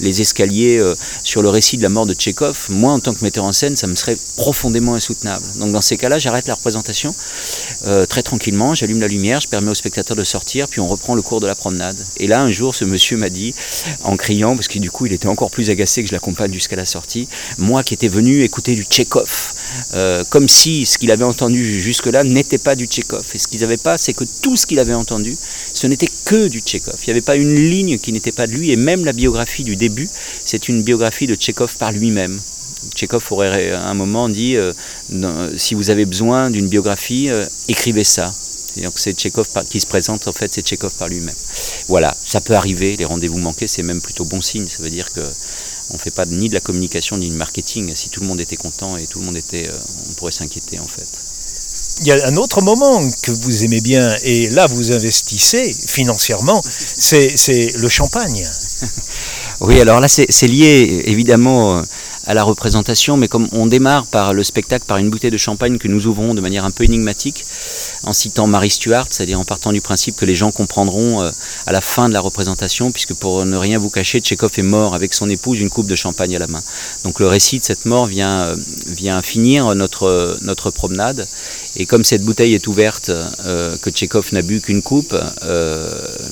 les 0.00 0.20
escaliers 0.20 0.78
euh, 0.78 0.94
sur 1.24 1.42
le 1.42 1.48
récit 1.48 1.76
de 1.76 1.82
la 1.82 1.88
mort 1.88 2.06
de 2.06 2.14
Tchekhov, 2.14 2.66
moi 2.70 2.92
en 2.92 3.00
tant 3.00 3.14
que 3.14 3.22
metteur 3.22 3.44
en 3.44 3.52
scène, 3.52 3.76
ça 3.76 3.86
me 3.86 3.94
serait 3.94 4.16
profondément 4.36 4.94
insoutenable. 4.94 5.44
Donc 5.56 5.72
dans 5.72 5.80
ces 5.80 5.96
cas-là, 5.96 6.18
j'arrête 6.18 6.46
la 6.46 6.54
représentation 6.54 7.14
euh, 7.86 8.06
très 8.06 8.22
tranquillement, 8.22 8.74
j'allume 8.74 9.00
la 9.00 9.08
lumière, 9.08 9.40
je 9.40 9.48
permets 9.48 9.70
au 9.70 9.74
spectateur 9.74 10.16
de 10.16 10.24
sortir, 10.24 10.68
puis 10.68 10.80
on 10.80 10.88
reprend 10.88 11.14
le 11.14 11.22
cours 11.22 11.40
de 11.40 11.46
la 11.46 11.54
promenade. 11.54 11.96
Et 12.18 12.26
là, 12.26 12.42
un 12.42 12.50
jour, 12.50 12.74
ce 12.74 12.84
monsieur 12.84 13.16
m'a 13.16 13.30
dit, 13.30 13.54
en 14.04 14.16
criant, 14.16 14.54
parce 14.54 14.68
que 14.68 14.78
du 14.78 14.90
coup, 14.90 15.06
il 15.06 15.12
était 15.12 15.28
encore 15.28 15.50
plus 15.50 15.70
agacé 15.70 16.02
que 16.02 16.08
je 16.08 16.14
l'accompagne 16.14 16.52
jusqu'à 16.52 16.76
la 16.76 16.86
sortie, 16.86 17.28
moi 17.58 17.82
qui 17.82 17.94
étais 17.94 18.08
venu 18.08 18.42
écouter 18.42 18.74
du 18.74 18.84
Tchekhov, 18.84 19.54
euh, 19.94 20.24
comme 20.28 20.48
si 20.48 20.86
ce 20.86 20.98
qu'il 20.98 21.10
avait 21.10 21.24
entendu 21.24 21.64
jusque-là 21.80 22.24
n'était 22.24 22.58
pas 22.58 22.74
du 22.74 22.86
Tchekhov. 22.86 23.24
Et 23.34 23.38
ce 23.38 23.48
qu'ils 23.48 23.60
n'avaient 23.60 23.76
pas, 23.76 23.98
c'est 23.98 24.12
que 24.12 24.24
tout 24.42 24.56
ce 24.56 24.66
qu'il 24.66 24.78
avait 24.78 24.94
entendu, 24.94 25.36
ce 25.74 25.86
n'était 25.86 26.08
que 26.24 26.48
du 26.48 26.60
Tchekhov. 26.60 26.96
Il 27.02 27.06
n'y 27.06 27.12
avait 27.12 27.20
pas 27.20 27.36
une 27.36 27.54
ligne 27.54 27.98
qui 27.98 28.12
n'était 28.12 28.32
pas 28.32 28.46
de 28.46 28.52
lui, 28.52 28.70
et 28.70 28.76
même 28.76 29.04
la 29.04 29.12
biographie 29.12 29.64
du 29.64 29.76
début, 29.76 30.08
c'est 30.44 30.68
une 30.68 30.82
biographie 30.82 31.26
de 31.26 31.34
Tchekhov 31.34 31.76
par 31.76 31.92
lui-même. 31.92 32.40
Tchekhov 32.94 33.24
aurait 33.30 33.72
à 33.72 33.88
un 33.88 33.94
moment 33.94 34.28
dit 34.28 34.56
euh, 34.56 34.72
si 35.56 35.74
vous 35.74 35.90
avez 35.90 36.06
besoin 36.06 36.50
d'une 36.50 36.68
biographie, 36.68 37.28
euh, 37.28 37.46
écrivez 37.68 38.04
ça. 38.04 38.32
donc 38.76 38.94
c'est 38.96 39.12
Tchekhov 39.12 39.48
qui 39.68 39.80
se 39.80 39.86
présente, 39.86 40.26
en 40.28 40.32
fait, 40.32 40.52
c'est 40.52 40.62
Tchekhov 40.62 40.94
par 40.94 41.08
lui-même. 41.08 41.34
Voilà, 41.88 42.16
ça 42.24 42.40
peut 42.40 42.54
arriver, 42.54 42.96
les 42.96 43.04
rendez-vous 43.04 43.38
manqués, 43.38 43.66
c'est 43.66 43.82
même 43.82 44.00
plutôt 44.00 44.24
bon 44.24 44.40
signe. 44.40 44.66
Ça 44.68 44.82
veut 44.82 44.90
dire 44.90 45.12
que 45.12 45.20
on 45.90 45.94
ne 45.94 45.98
fait 45.98 46.10
pas 46.10 46.26
ni 46.26 46.48
de 46.48 46.54
la 46.54 46.60
communication 46.60 47.16
ni 47.18 47.28
du 47.28 47.36
marketing. 47.36 47.92
Si 47.94 48.08
tout 48.08 48.20
le 48.20 48.26
monde 48.26 48.40
était 48.40 48.56
content 48.56 48.96
et 48.96 49.06
tout 49.06 49.18
le 49.18 49.26
monde 49.26 49.36
était, 49.36 49.68
euh, 49.68 49.78
on 50.08 50.12
pourrait 50.14 50.32
s'inquiéter 50.32 50.78
en 50.78 50.86
fait. 50.86 51.08
Il 52.02 52.06
y 52.06 52.12
a 52.12 52.26
un 52.28 52.36
autre 52.36 52.62
moment 52.62 52.98
que 53.22 53.30
vous 53.42 53.64
aimez 53.64 53.82
bien, 53.82 54.16
et 54.24 54.48
là 54.50 54.66
vous 54.66 54.92
investissez 54.92 55.70
financièrement, 55.86 56.60
c'est 56.64 57.76
le 57.76 57.88
champagne. 57.88 58.42
Oui, 59.62 59.78
alors 59.78 60.00
là 60.00 60.08
c'est 60.08 60.46
lié 60.46 61.02
évidemment 61.04 61.82
à 62.26 62.34
la 62.34 62.42
représentation, 62.42 63.16
mais 63.16 63.28
comme 63.28 63.48
on 63.52 63.66
démarre 63.66 64.06
par 64.06 64.34
le 64.34 64.44
spectacle 64.44 64.84
par 64.86 64.98
une 64.98 65.10
bouteille 65.10 65.30
de 65.30 65.36
champagne 65.36 65.78
que 65.78 65.88
nous 65.88 66.06
ouvrons 66.06 66.34
de 66.34 66.40
manière 66.40 66.64
un 66.64 66.70
peu 66.70 66.84
énigmatique, 66.84 67.44
en 68.02 68.12
citant 68.12 68.46
Marie 68.46 68.70
Stuart, 68.70 69.06
c'est-à-dire 69.10 69.40
en 69.40 69.44
partant 69.44 69.72
du 69.72 69.80
principe 69.80 70.16
que 70.16 70.24
les 70.24 70.34
gens 70.34 70.52
comprendront 70.52 71.22
euh, 71.22 71.30
à 71.66 71.72
la 71.72 71.80
fin 71.80 72.08
de 72.08 72.14
la 72.14 72.20
représentation, 72.20 72.92
puisque 72.92 73.14
pour 73.14 73.44
ne 73.44 73.56
rien 73.56 73.78
vous 73.78 73.90
cacher, 73.90 74.20
Tchekhov 74.20 74.52
est 74.56 74.62
mort 74.62 74.94
avec 74.94 75.14
son 75.14 75.30
épouse 75.30 75.60
une 75.60 75.70
coupe 75.70 75.86
de 75.86 75.96
champagne 75.96 76.36
à 76.36 76.38
la 76.38 76.46
main. 76.46 76.62
Donc 77.04 77.20
le 77.20 77.26
récit 77.26 77.58
de 77.58 77.64
cette 77.64 77.86
mort 77.86 78.06
vient, 78.06 78.40
euh, 78.40 79.22
finir 79.22 79.74
notre, 79.74 80.38
notre 80.42 80.70
promenade, 80.70 81.26
et 81.76 81.86
comme 81.86 82.04
cette 82.04 82.22
bouteille 82.22 82.54
est 82.54 82.66
ouverte, 82.66 83.10
euh, 83.44 83.76
que 83.78 83.90
Tchekhov 83.90 84.32
n'a 84.32 84.42
bu 84.42 84.60
qu'une 84.60 84.82
coupe, 84.82 85.16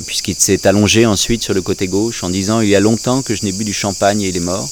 puisqu'il 0.08 0.34
s'est 0.38 0.66
allongé 0.66 1.06
ensuite 1.06 1.44
sur 1.44 1.54
le 1.54 1.62
côté 1.62 1.86
gauche 1.86 2.24
en 2.24 2.30
disant 2.30 2.60
il 2.60 2.68
y 2.68 2.74
a 2.74 2.80
longtemps 2.80 3.22
que 3.22 3.36
je 3.36 3.44
n'ai 3.44 3.52
bu 3.52 3.64
du 3.64 3.72
champagne 3.72 4.22
et 4.22 4.28
il 4.28 4.36
est 4.36 4.40
mort, 4.40 4.68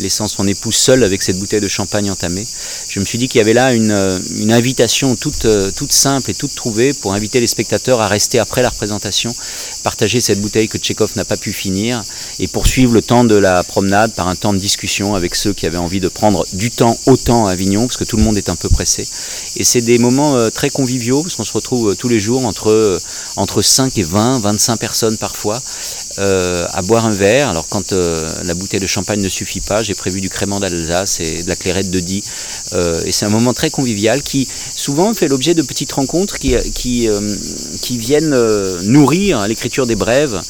laissant 0.00 0.26
son 0.26 0.48
épouse 0.48 0.74
seule 0.74 1.04
avec 1.04 1.22
cette 1.22 1.38
bouteille 1.38 1.60
de 1.60 1.68
champagne 1.68 2.10
entamée. 2.10 2.46
Je 2.88 2.98
me 2.98 3.04
suis 3.04 3.18
dit 3.18 3.28
qu'il 3.28 3.38
y 3.38 3.42
avait 3.42 3.52
là 3.52 3.72
une, 3.74 3.96
une 4.38 4.52
invitation 4.52 5.14
toute, 5.14 5.46
toute 5.76 5.92
simple 5.92 6.30
et 6.30 6.34
toute 6.34 6.54
trouvée 6.54 6.92
pour 6.94 7.12
inviter 7.14 7.38
les 7.38 7.46
spectateurs 7.46 8.00
à 8.00 8.08
rester 8.08 8.38
après 8.38 8.62
la 8.62 8.70
représentation, 8.70 9.34
partager 9.84 10.20
cette 10.20 10.40
bouteille 10.40 10.68
que 10.68 10.78
Tchekhov 10.78 11.12
n'a 11.16 11.24
pas 11.24 11.36
pu 11.36 11.52
finir 11.52 12.02
et 12.38 12.48
poursuivre 12.48 12.94
le 12.94 13.02
temps 13.02 13.24
de 13.24 13.34
la 13.34 13.62
promenade 13.62 14.14
par 14.14 14.28
un 14.28 14.36
temps 14.36 14.54
de 14.54 14.58
discussion 14.58 15.14
avec 15.14 15.34
ceux 15.34 15.52
qui 15.52 15.66
avaient 15.66 15.76
envie 15.76 16.00
de 16.00 16.08
prendre 16.08 16.46
du 16.54 16.70
temps 16.70 16.98
autant 17.06 17.46
à 17.46 17.52
Avignon, 17.52 17.86
parce 17.86 17.96
que 17.96 18.04
tout 18.04 18.16
le 18.16 18.22
monde 18.22 18.36
est 18.36 18.48
un 18.48 18.56
peu 18.56 18.68
pressé. 18.68 19.06
Et 19.56 19.64
c'est 19.64 19.80
des 19.80 19.98
moments 19.98 20.36
euh, 20.36 20.50
très 20.50 20.70
conviviaux, 20.70 21.22
parce 21.22 21.36
qu'on 21.36 21.44
se 21.44 21.52
retrouve 21.52 21.90
euh, 21.90 21.94
tous 21.94 22.08
les 22.08 22.20
jours 22.20 22.46
entre, 22.46 22.70
euh, 22.70 22.98
entre 23.36 23.62
5 23.62 23.96
et 23.98 24.02
20, 24.02 24.40
25 24.40 24.77
personnes 24.78 25.16
parfois, 25.16 25.60
à 26.18 26.82
boire 26.82 27.06
un 27.06 27.12
verre. 27.12 27.48
Alors 27.48 27.68
quand 27.68 27.92
la 27.92 28.54
bouteille 28.54 28.80
de 28.80 28.86
champagne 28.86 29.20
ne 29.20 29.28
suffit 29.28 29.60
pas, 29.60 29.82
j'ai 29.82 29.94
prévu 29.94 30.20
du 30.20 30.30
crément 30.30 30.60
d'Alsace 30.60 31.20
et 31.20 31.42
de 31.42 31.48
la 31.48 31.56
clairette 31.56 31.90
de 31.90 32.00
Die. 32.00 32.22
et 33.04 33.12
c'est 33.12 33.26
un 33.26 33.30
moment 33.30 33.52
très 33.52 33.70
convivial 33.70 34.22
qui 34.22 34.48
souvent 34.74 35.14
fait 35.14 35.28
l'objet 35.28 35.54
de 35.54 35.62
petites 35.62 35.92
rencontres 35.92 36.38
qui, 36.38 36.54
qui, 36.74 37.98
viennent 37.98 38.36
nourrir 38.82 39.46
l'écriture 39.46 39.86
des 39.86 39.96
brèves. 39.96 40.40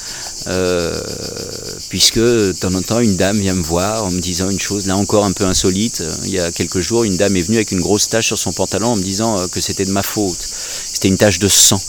puisque 1.89 2.19
de 2.19 2.53
temps 2.53 2.75
en 2.75 2.83
temps 2.83 3.01
une 3.01 3.17
dame 3.17 3.39
vient 3.41 3.55
me 3.55 3.63
voir 3.63 4.05
en 4.05 4.11
me 4.11 4.21
disant 4.21 4.51
une 4.51 4.61
chose 4.61 4.87
là 4.87 4.97
encore 4.97 5.25
un 5.25 5.33
peu 5.33 5.45
insolite. 5.45 6.03
Il 6.25 6.31
y 6.31 6.41
a 6.41 6.53
quelques 6.53 6.81
jours, 6.81 7.05
une 7.05 7.17
dame 7.17 7.37
est 7.37 7.43
venue 7.43 7.57
avec 7.57 7.73
une 7.73 7.81
grosse 7.81 8.09
tache 8.09 8.27
sur 8.27 8.39
son 8.39 8.53
pantalon 8.53 8.89
en 8.89 8.97
me 8.97 9.03
disant 9.03 9.39
euh, 9.39 9.47
que 9.49 9.61
c'était 9.61 9.85
de 9.85 9.91
ma 9.91 10.03
faute. 10.03 10.39
C'était 10.41 11.09
une 11.09 11.17
tache 11.17 11.39
de 11.39 11.49
sang. 11.49 11.81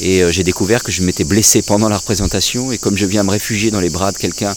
Et 0.00 0.22
euh, 0.22 0.30
j'ai 0.30 0.44
découvert 0.44 0.82
que 0.82 0.92
je 0.92 1.02
m'étais 1.02 1.24
blessé 1.24 1.62
pendant 1.62 1.88
la 1.88 1.96
représentation. 1.96 2.72
Et 2.72 2.78
comme 2.78 2.96
je 2.96 3.06
viens 3.06 3.22
me 3.22 3.30
réfugier 3.30 3.70
dans 3.70 3.80
les 3.80 3.90
bras 3.90 4.12
de 4.12 4.18
quelqu'un 4.18 4.54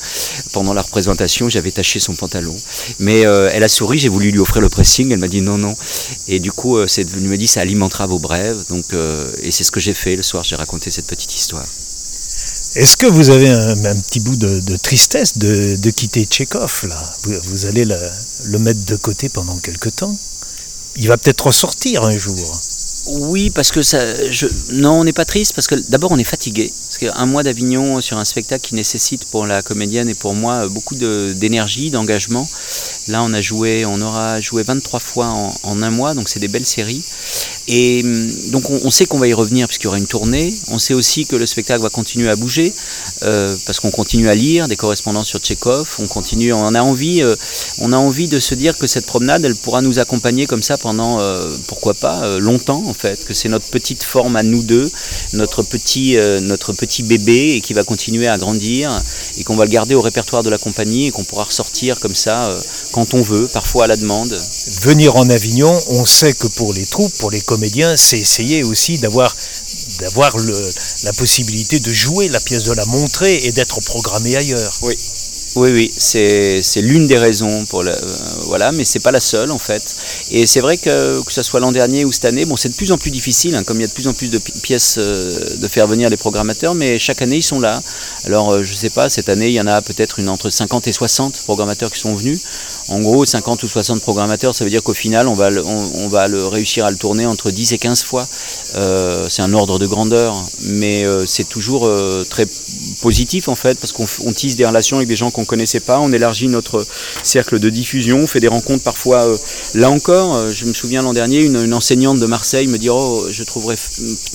pendant 0.52 0.74
la 0.74 0.82
représentation, 0.82 1.50
j'avais 1.50 1.72
taché 1.72 2.00
son 2.00 2.16
pantalon. 2.16 2.56
Mais 3.00 3.26
euh, 3.26 3.50
elle 3.54 3.64
a 3.64 3.70
souri, 3.70 3.98
j'ai 3.98 4.10
voulu 4.10 4.32
lui 4.32 4.40
offrir 4.40 4.62
le 4.62 4.70
pressing. 4.70 5.12
Elle 5.12 5.20
m'a 5.20 5.28
dit 5.28 5.42
non, 5.42 5.58
non. 5.58 5.76
Et 6.28 6.40
du 6.40 6.52
coup, 6.52 6.78
c'est 6.88 7.06
devenu, 7.06 7.28
me 7.28 7.38
dit 7.38 7.48
ça 7.48 7.62
alimentera 7.62 8.08
vos 8.08 8.20
brèves. 8.20 8.64
Donc, 8.70 8.86
et 9.42 9.52
c'est 9.52 9.64
ce 9.64 9.72
que 9.72 9.80
j'ai 9.80 9.94
fait 9.94 10.16
le 10.16 10.24
soir. 10.24 10.44
J'ai 10.44 10.56
raconté 10.56 10.92
cette 10.92 11.08
petite 11.08 11.34
histoire. 11.36 11.66
Est-ce 12.76 12.96
que 12.96 13.06
vous 13.06 13.30
avez 13.30 13.50
un, 13.50 13.96
petit 13.96 14.22
bout 14.22 14.38
de, 14.38 14.78
tristesse 14.78 15.38
de, 15.38 15.90
quitter 15.90 16.26
Tchékov 16.26 16.86
là? 16.88 17.14
Vous, 17.24 17.66
allez 17.66 17.84
le, 17.84 18.60
mettre 18.60 18.86
de 18.86 18.96
côté 18.96 19.28
pendant 19.28 19.58
quelque 19.58 19.90
temps? 19.90 20.18
Il 20.96 21.08
va 21.10 21.18
peut-être 21.18 21.48
ressortir 21.48 22.04
un 22.04 22.18
jour. 22.18 22.38
Oui, 23.08 23.50
parce 23.50 23.72
que 23.72 23.82
ça, 23.82 24.32
je, 24.32 24.48
non, 24.72 25.00
on 25.00 25.04
n'est 25.04 25.14
pas 25.14 25.26
triste 25.26 25.54
parce 25.54 25.68
que 25.68 25.76
d'abord 25.90 26.12
on 26.12 26.18
est 26.18 26.24
fatigué. 26.24 26.72
Parce 26.88 26.98
qu'un 27.00 27.26
mois 27.26 27.42
d'Avignon 27.42 28.00
sur 28.00 28.18
un 28.18 28.26
spectacle 28.26 28.68
qui 28.68 28.76
nécessite 28.76 29.26
pour 29.26 29.48
la 29.48 29.62
comédienne 29.62 30.08
et 30.08 30.14
pour 30.14 30.36
moi 30.36 30.68
beaucoup 30.68 30.96
d'énergie, 30.96 31.90
d'engagement. 31.90 32.48
Là, 33.08 33.24
on 33.24 33.34
a 33.34 33.42
joué, 33.42 33.84
on 33.86 34.00
aura 34.00 34.40
joué 34.42 34.62
23 34.64 35.00
fois 35.00 35.28
en, 35.64 35.82
un 35.82 35.90
mois, 35.90 36.14
donc 36.14 36.30
c'est 36.30 36.40
des 36.40 36.48
belles 36.48 36.66
séries. 36.68 37.04
Et 37.68 38.02
hum, 38.04 38.32
donc 38.52 38.70
on, 38.70 38.92
sait 38.92 39.06
qu'on 39.06 39.18
va 39.18 39.28
y 39.28 39.34
revenir 39.34 39.68
puisqu'il 39.68 39.86
y 39.86 39.88
aura 39.88 39.98
une 39.98 40.08
tournée. 40.08 40.54
On 40.68 40.78
sait 40.78 40.94
aussi 40.94 41.26
que 41.26 41.36
le 41.36 41.46
spectacle 41.46 41.82
va 41.82 41.90
continuer 41.90 42.30
à 42.30 42.36
bouger 42.36 42.74
euh, 43.24 43.56
parce 43.66 43.80
qu'on 43.80 43.92
continue 43.92 44.30
à 44.30 44.36
lire 44.36 44.68
des 44.68 44.76
correspondances 44.76 45.28
sur 45.28 45.40
Tchekhov. 45.40 45.88
On 46.00 46.08
continue, 46.08 46.54
on 46.54 46.76
a 46.76 46.82
envie, 46.82 47.24
euh, 47.24 47.36
on 47.80 47.92
a 47.94 47.98
envie 47.98 48.28
de 48.28 48.40
se 48.40 48.56
dire 48.56 48.78
que 48.78 48.88
cette 48.88 49.06
promenade, 49.06 49.46
elle 49.46 49.56
pourra 49.56 49.82
nous 49.82 50.00
accompagner 50.00 50.46
comme 50.46 50.62
ça 50.62 50.78
pendant, 50.78 51.20
euh, 51.20 51.56
pourquoi 51.68 51.94
pas, 51.94 52.38
longtemps 52.40 52.84
en 52.86 52.94
fait. 52.94 53.26
Que 53.26 53.34
c'est 53.34 53.50
notre 53.50 53.68
petite 53.68 54.04
forme 54.04 54.36
à 54.36 54.44
nous 54.44 54.64
deux, 54.64 54.90
notre 55.34 55.64
petit, 55.64 56.18
notre 56.42 56.74
petit 56.74 57.04
bébé 57.04 57.54
et 57.56 57.62
qui 57.62 57.74
va 57.74 57.84
continuer 57.84 58.28
à 58.28 58.38
grandir 58.38 58.92
et 59.38 59.44
qu'on 59.44 59.56
va 59.56 59.66
le 59.66 59.72
garder 59.72 59.96
au 59.96 60.02
répertoire 60.02 60.44
de 60.44 60.50
la 60.50 60.58
compagnie 60.58 61.08
et 61.08 61.12
qu'on 61.12 61.24
pourra 61.24 61.46
ressortir 61.46 62.00
comme 62.00 62.16
ça 62.16 62.50
quand 62.92 63.01
on 63.14 63.22
veut, 63.22 63.48
parfois 63.48 63.86
à 63.86 63.88
la 63.88 63.98
demande. 63.98 64.32
Venir 64.82 65.16
en 65.16 65.30
Avignon, 65.30 65.74
on 65.90 66.06
sait 66.06 66.34
que 66.34 66.48
pour 66.48 66.74
les 66.74 66.86
troupes, 66.86 67.14
pour 67.20 67.32
les 67.32 67.42
comédiens, 67.42 67.96
c'est 67.98 68.20
essayer 68.20 68.64
aussi 68.64 68.98
d'avoir 68.98 69.36
d'avoir 70.00 70.36
la 71.04 71.14
possibilité 71.14 71.80
de 71.80 71.92
jouer 71.92 72.28
la 72.30 72.40
pièce, 72.40 72.64
de 72.64 72.74
la 72.74 72.86
montrer 72.86 73.46
et 73.46 73.52
d'être 73.52 73.80
programmé 73.82 74.36
ailleurs. 74.36 74.80
Oui. 74.82 74.98
Oui, 75.58 75.70
oui, 75.74 75.92
c'est 75.98 76.82
l'une 76.82 77.08
des 77.08 77.18
raisons 77.18 77.66
pour 77.66 77.84
le, 77.84 77.92
euh, 77.92 78.18
voilà, 78.46 78.72
mais 78.72 78.86
c'est 78.86 79.02
pas 79.02 79.12
la 79.12 79.20
seule 79.20 79.52
en 79.52 79.60
fait. 79.60 79.84
Et 80.32 80.48
c'est 80.48 80.62
vrai 80.62 80.78
que 80.78 81.22
que 81.24 81.34
ce 81.34 81.44
soit 81.44 81.60
l'an 81.60 81.74
dernier 81.74 82.06
ou 82.06 82.12
cette 82.14 82.24
année, 82.24 82.46
bon, 82.46 82.56
c'est 82.56 82.70
de 82.70 82.74
plus 82.74 82.94
en 82.94 82.98
plus 82.98 83.12
difficile, 83.12 83.54
hein, 83.56 83.64
comme 83.64 83.78
il 83.78 83.82
y 83.82 83.84
a 83.84 83.88
de 83.88 83.94
plus 83.94 84.08
en 84.08 84.14
plus 84.14 84.30
de 84.30 84.38
pièces 84.38 84.96
euh, 84.98 85.58
de 85.58 85.68
faire 85.68 85.88
venir 85.88 86.10
les 86.10 86.16
programmateurs, 86.16 86.74
mais 86.74 86.98
chaque 87.00 87.22
année 87.22 87.36
ils 87.38 87.44
sont 87.44 87.60
là. 87.60 87.82
Alors 88.26 88.52
euh, 88.52 88.64
je 88.64 88.74
sais 88.74 88.90
pas, 88.90 89.10
cette 89.10 89.28
année 89.28 89.48
il 89.48 89.54
y 89.54 89.60
en 89.60 89.68
a 89.68 89.82
peut-être 89.82 90.20
une 90.20 90.30
entre 90.30 90.50
50 90.50 90.88
et 90.88 90.94
60 90.94 91.42
programmateurs 91.44 91.92
qui 91.92 92.00
sont 92.00 92.16
venus. 92.16 92.40
En 92.92 93.00
gros, 93.00 93.26
50 93.26 93.64
ou 93.64 93.70
60 93.70 94.02
programmateurs, 94.02 94.54
ça 94.54 94.66
veut 94.66 94.70
dire 94.70 94.84
qu'au 94.84 94.94
final, 94.94 95.30
on 95.30 95.34
va, 95.34 96.28
réussir 96.50 96.86
à 96.86 96.92
le 96.92 96.98
tourner 96.98 97.26
entre 97.26 97.50
10 97.50 97.72
et 97.72 97.78
15 97.78 98.04
fois. 98.04 98.28
Euh, 98.76 99.28
c'est 99.30 99.42
un 99.42 99.54
ordre 99.54 99.80
de 99.80 99.86
grandeur, 99.86 100.36
mais 100.62 101.06
euh, 101.06 101.26
c'est 101.26 101.48
toujours 101.48 101.86
euh, 101.86 102.24
très 102.30 102.48
positif 103.02 103.48
en 103.48 103.56
fait, 103.56 103.78
parce 103.80 103.92
qu'on 103.92 104.34
tisse 104.34 104.56
des 104.56 104.66
relations 104.66 104.98
avec 104.98 105.10
des 105.10 105.16
gens 105.16 105.32
qu'on 105.32 105.42
ne 105.42 105.46
connaissait 105.46 105.80
pas, 105.80 106.00
on 106.00 106.12
élargit 106.14 106.48
notre 106.48 106.86
cercle 107.24 107.60
de 107.60 107.70
diffusion, 107.70 108.20
on 108.20 108.28
fait 108.28 108.40
des 108.40 108.48
rencontres 108.48 108.84
parfois. 108.84 109.28
là 109.74 109.90
encore, 109.90 110.52
je 110.52 110.66
me 110.66 110.74
souviens 110.74 111.02
l'an 111.02 111.14
dernier, 111.14 111.42
une, 111.42 111.74
enseignante 111.74 112.20
de 112.20 112.26
Marseille 112.26 112.68
me 112.68 112.78
dit 112.78 112.90
Oh, 112.90 113.26
je 113.30 113.44
trouverais 113.44 113.78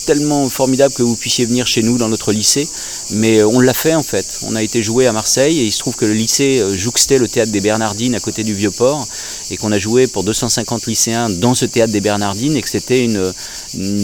tellement 0.06 0.48
formidable 0.48 0.94
que 0.94 1.02
vous 1.02 1.16
puissiez 1.16 1.46
venir 1.46 1.66
chez 1.66 1.82
nous 1.82 1.96
dans 1.96 2.08
notre 2.08 2.32
lycée, 2.32 2.68
mais 3.10 3.42
on 3.42 3.60
l'a 3.60 3.74
fait 3.74 3.94
en 3.94 4.02
fait. 4.02 4.40
On 4.42 4.56
a 4.56 4.62
été 4.62 4.82
joué 4.82 5.06
à 5.06 5.12
Marseille 5.12 5.60
et 5.60 5.64
il 5.64 5.72
se 5.72 5.78
trouve 5.78 5.96
que 5.96 6.04
le 6.04 6.14
lycée 6.14 6.62
jouxtait 6.74 7.18
le 7.18 7.28
théâtre 7.28 7.52
des 7.52 7.60
Bernardines 7.60 8.14
à 8.14 8.20
côté 8.20 8.44
du 8.44 8.54
Vieux-Port 8.54 9.06
et 9.50 9.56
qu'on 9.56 9.72
a 9.72 9.78
joué 9.78 10.06
pour 10.06 10.24
250 10.24 10.86
lycéens 10.86 11.30
dans 11.30 11.54
ce 11.54 11.64
théâtre 11.64 11.92
des 11.92 12.00
Bernardines 12.00 12.56
et 12.56 12.62
que 12.62 12.68
c'était 12.68 13.04
une, 13.04 13.32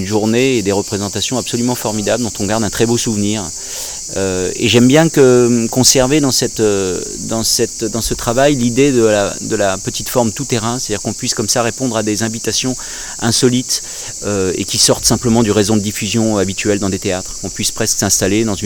journée 0.04 0.21
et 0.32 0.62
des 0.62 0.72
représentations 0.72 1.36
absolument 1.38 1.74
formidables 1.74 2.22
dont 2.22 2.32
on 2.38 2.46
garde 2.46 2.64
un 2.64 2.70
très 2.70 2.86
beau 2.86 2.96
souvenir. 2.96 3.44
Euh, 4.16 4.50
et 4.56 4.68
j'aime 4.68 4.86
bien 4.86 5.08
que, 5.08 5.66
conserver 5.68 6.20
dans, 6.20 6.30
cette, 6.30 6.60
dans, 6.60 7.42
ce 7.42 8.14
travail 8.14 8.56
l'idée 8.56 8.92
de 8.92 9.04
la, 9.04 9.78
petite 9.78 10.08
forme 10.08 10.32
tout-terrain, 10.32 10.78
c'est-à-dire 10.78 11.02
qu'on 11.02 11.12
puisse 11.12 11.34
comme 11.34 11.48
ça 11.48 11.62
répondre 11.62 11.96
à 11.96 12.02
des 12.02 12.22
invitations 12.22 12.76
insolites 13.20 13.82
euh, 14.24 14.52
et 14.56 14.64
qui 14.64 14.78
sortent 14.78 15.06
simplement 15.06 15.42
du 15.42 15.50
réseau 15.50 15.74
de 15.74 15.80
diffusion 15.80 16.36
habituel 16.36 16.78
dans 16.78 16.90
des 16.90 16.98
théâtres. 16.98 17.40
qu'on 17.40 17.48
puisse 17.48 17.70
presque 17.70 17.98
s'installer 17.98 18.44
dans, 18.44 18.56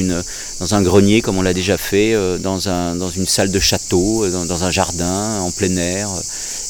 un 0.73 0.83
grenier 0.83 1.23
comme 1.23 1.39
on 1.39 1.43
l'a 1.43 1.55
déjà 1.55 1.79
fait, 1.79 2.13
euh, 2.13 2.39
dans, 2.39 2.69
un, 2.69 2.97
dans 2.97 3.09
une 3.09 3.27
salle 3.27 3.51
de 3.51 3.61
château, 3.61 4.29
dans 4.29 4.65
un 4.65 4.71
jardin, 4.71 5.41
en 5.41 5.51
plein 5.51 5.75
air, 5.77 6.09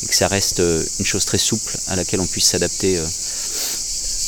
et 0.02 0.06
que 0.06 0.14
ça 0.14 0.28
reste 0.28 0.62
une 0.98 1.06
chose 1.06 1.24
très 1.24 1.38
souple 1.38 1.76
à 1.88 1.96
laquelle 1.96 2.20
on 2.20 2.26
puisse 2.26 2.46
s'adapter 2.46 3.00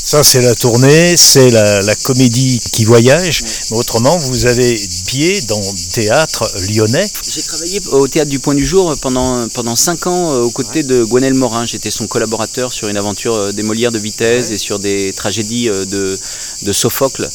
ça, 0.08 0.24
c'est 0.24 0.40
la 0.40 0.54
tournée, 0.54 1.18
c'est 1.18 1.50
la, 1.50 1.94
comédie 1.96 2.58
qui 2.72 2.86
voyage. 2.86 3.44
Mais 3.70 3.76
autrement, 3.76 4.16
vous 4.16 4.46
avez 4.46 4.80
pied 5.06 5.42
dans 5.42 5.60
le 5.60 5.92
théâtre 5.92 6.50
lyonnais. 6.70 7.06
J'ai 7.30 7.42
travaillé 7.42 7.78
au 7.92 8.08
théâtre 8.08 8.30
du 8.30 8.38
Point 8.38 8.54
du 8.54 8.64
Jour 8.64 8.96
pendant, 9.02 9.46
pendant 9.48 9.76
cinq 9.76 10.06
ans 10.06 10.32
euh, 10.32 10.40
aux 10.40 10.50
côtés 10.50 10.82
de 10.82 11.04
Gwenel 11.04 11.34
Morin. 11.34 11.66
J'étais 11.66 11.90
son 11.90 12.06
collaborateur 12.06 12.72
sur 12.72 12.88
une 12.88 12.96
aventure 12.96 13.34
euh, 13.34 13.52
des 13.52 13.62
Molières 13.62 13.92
de 13.92 13.98
vitesse 13.98 14.50
et 14.50 14.56
sur 14.56 14.78
des 14.78 15.12
tragédies 15.12 15.68
euh, 15.68 15.84
de, 15.84 16.18
de 16.62 16.72
Sophocle. 16.72 17.28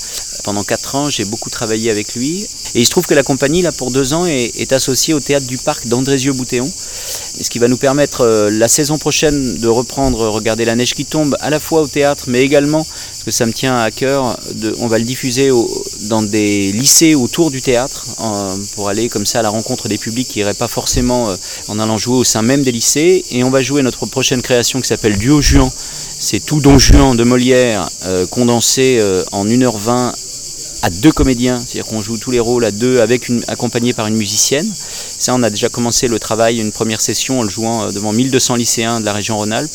Pendant 0.44 0.64
quatre 0.64 0.96
ans, 0.96 1.12
j'ai 1.12 1.26
beaucoup 1.26 1.52
travaillé 1.52 1.92
avec 1.92 2.16
lui. 2.16 2.48
Et 2.76 2.82
il 2.82 2.86
se 2.86 2.90
trouve 2.90 3.06
que 3.06 3.14
la 3.14 3.24
compagnie, 3.24 3.62
là, 3.62 3.72
pour 3.72 3.92
deux 3.92 4.14
ans, 4.14 4.26
est, 4.26 4.74
associée 4.74 5.14
au 5.14 5.20
théâtre 5.20 5.46
du 5.46 5.58
Parc 5.58 5.88
d'Andrézieux-Boutéon. 5.88 6.70
Ce 7.42 7.50
qui 7.50 7.58
va 7.60 7.68
nous 7.68 7.78
permettre 7.78 8.22
euh, 8.22 8.50
la 8.52 8.68
saison 8.68 8.98
prochaine 8.98 9.58
de 9.58 9.68
reprendre 9.68 10.28
Regarder 10.28 10.66
la 10.66 10.76
neige 10.76 10.94
qui 10.94 11.06
tombe 11.06 11.36
à 11.40 11.50
la 11.50 11.60
fois 11.60 11.82
au 11.82 11.88
théâtre, 11.88 12.26
mais 12.28 12.42
également, 12.42 12.86
parce 12.86 13.24
que 13.26 13.32
ça 13.32 13.46
me 13.46 13.54
tient 13.54 13.78
à 13.78 13.92
cœur, 13.92 14.38
on 14.80 14.88
va 14.88 15.00
le 15.00 15.06
diffuser 15.06 15.50
dans 16.02 16.22
des 16.22 16.72
lycées 16.72 17.16
autour 17.16 17.52
du 17.52 17.62
théâtre, 17.62 18.06
pour 18.76 18.90
aller 18.90 19.10
comme 19.10 19.26
ça 19.26 19.40
à 19.40 19.42
la 19.42 19.50
rencontre 19.50 19.88
des 19.88 19.98
publics 19.98 20.28
qui 20.28 20.40
n'iraient 20.40 20.54
pas 20.54 20.68
forcément 20.68 21.30
euh, 21.30 21.36
en 21.68 21.80
allant 21.80 21.98
jouer 21.98 22.18
au 22.18 22.24
sein 22.24 22.42
même 22.42 22.64
des 22.64 22.72
lycées. 22.72 23.26
Et 23.32 23.44
on 23.44 23.50
va 23.50 23.62
jouer 23.62 23.82
notre 23.82 24.06
prochaine 24.06 24.42
création 24.42 24.80
qui 24.82 24.88
s'appelle 24.88 25.18
Duo 25.18 25.42
Juan. 25.42 25.70
C'est 26.20 26.46
tout 26.46 26.60
Don 26.62 26.78
Juan 26.78 27.16
de 27.16 27.24
Molière 27.24 27.90
euh, 28.06 28.26
condensé 28.28 29.02
en 29.32 29.46
1h20 29.46 30.14
à 30.84 30.90
deux 30.90 31.14
comédiens, 31.14 31.58
c'est-à-dire 31.66 31.86
qu'on 31.86 32.02
joue 32.02 32.18
tous 32.18 32.30
les 32.30 32.42
rôles 32.42 32.66
à 32.66 32.72
deux, 32.72 33.00
avec 33.00 33.30
une, 33.30 33.42
accompagné 33.48 33.94
par 33.94 34.06
une 34.08 34.18
musicienne. 34.18 34.70
Ça, 34.76 35.34
on 35.34 35.42
a 35.42 35.50
déjà 35.50 35.70
commencé 35.70 36.10
le 36.10 36.20
travail, 36.20 36.60
une 36.60 36.74
première 36.74 37.00
session 37.00 37.40
en 37.40 37.44
le 37.44 37.50
jouant 37.50 37.88
euh, 37.88 37.92
devant 37.92 38.12
1200 38.12 38.56
lycéens 38.56 39.00
de 39.00 39.06
la 39.06 39.14
région 39.14 39.38
Rhône-Alpes. 39.38 39.72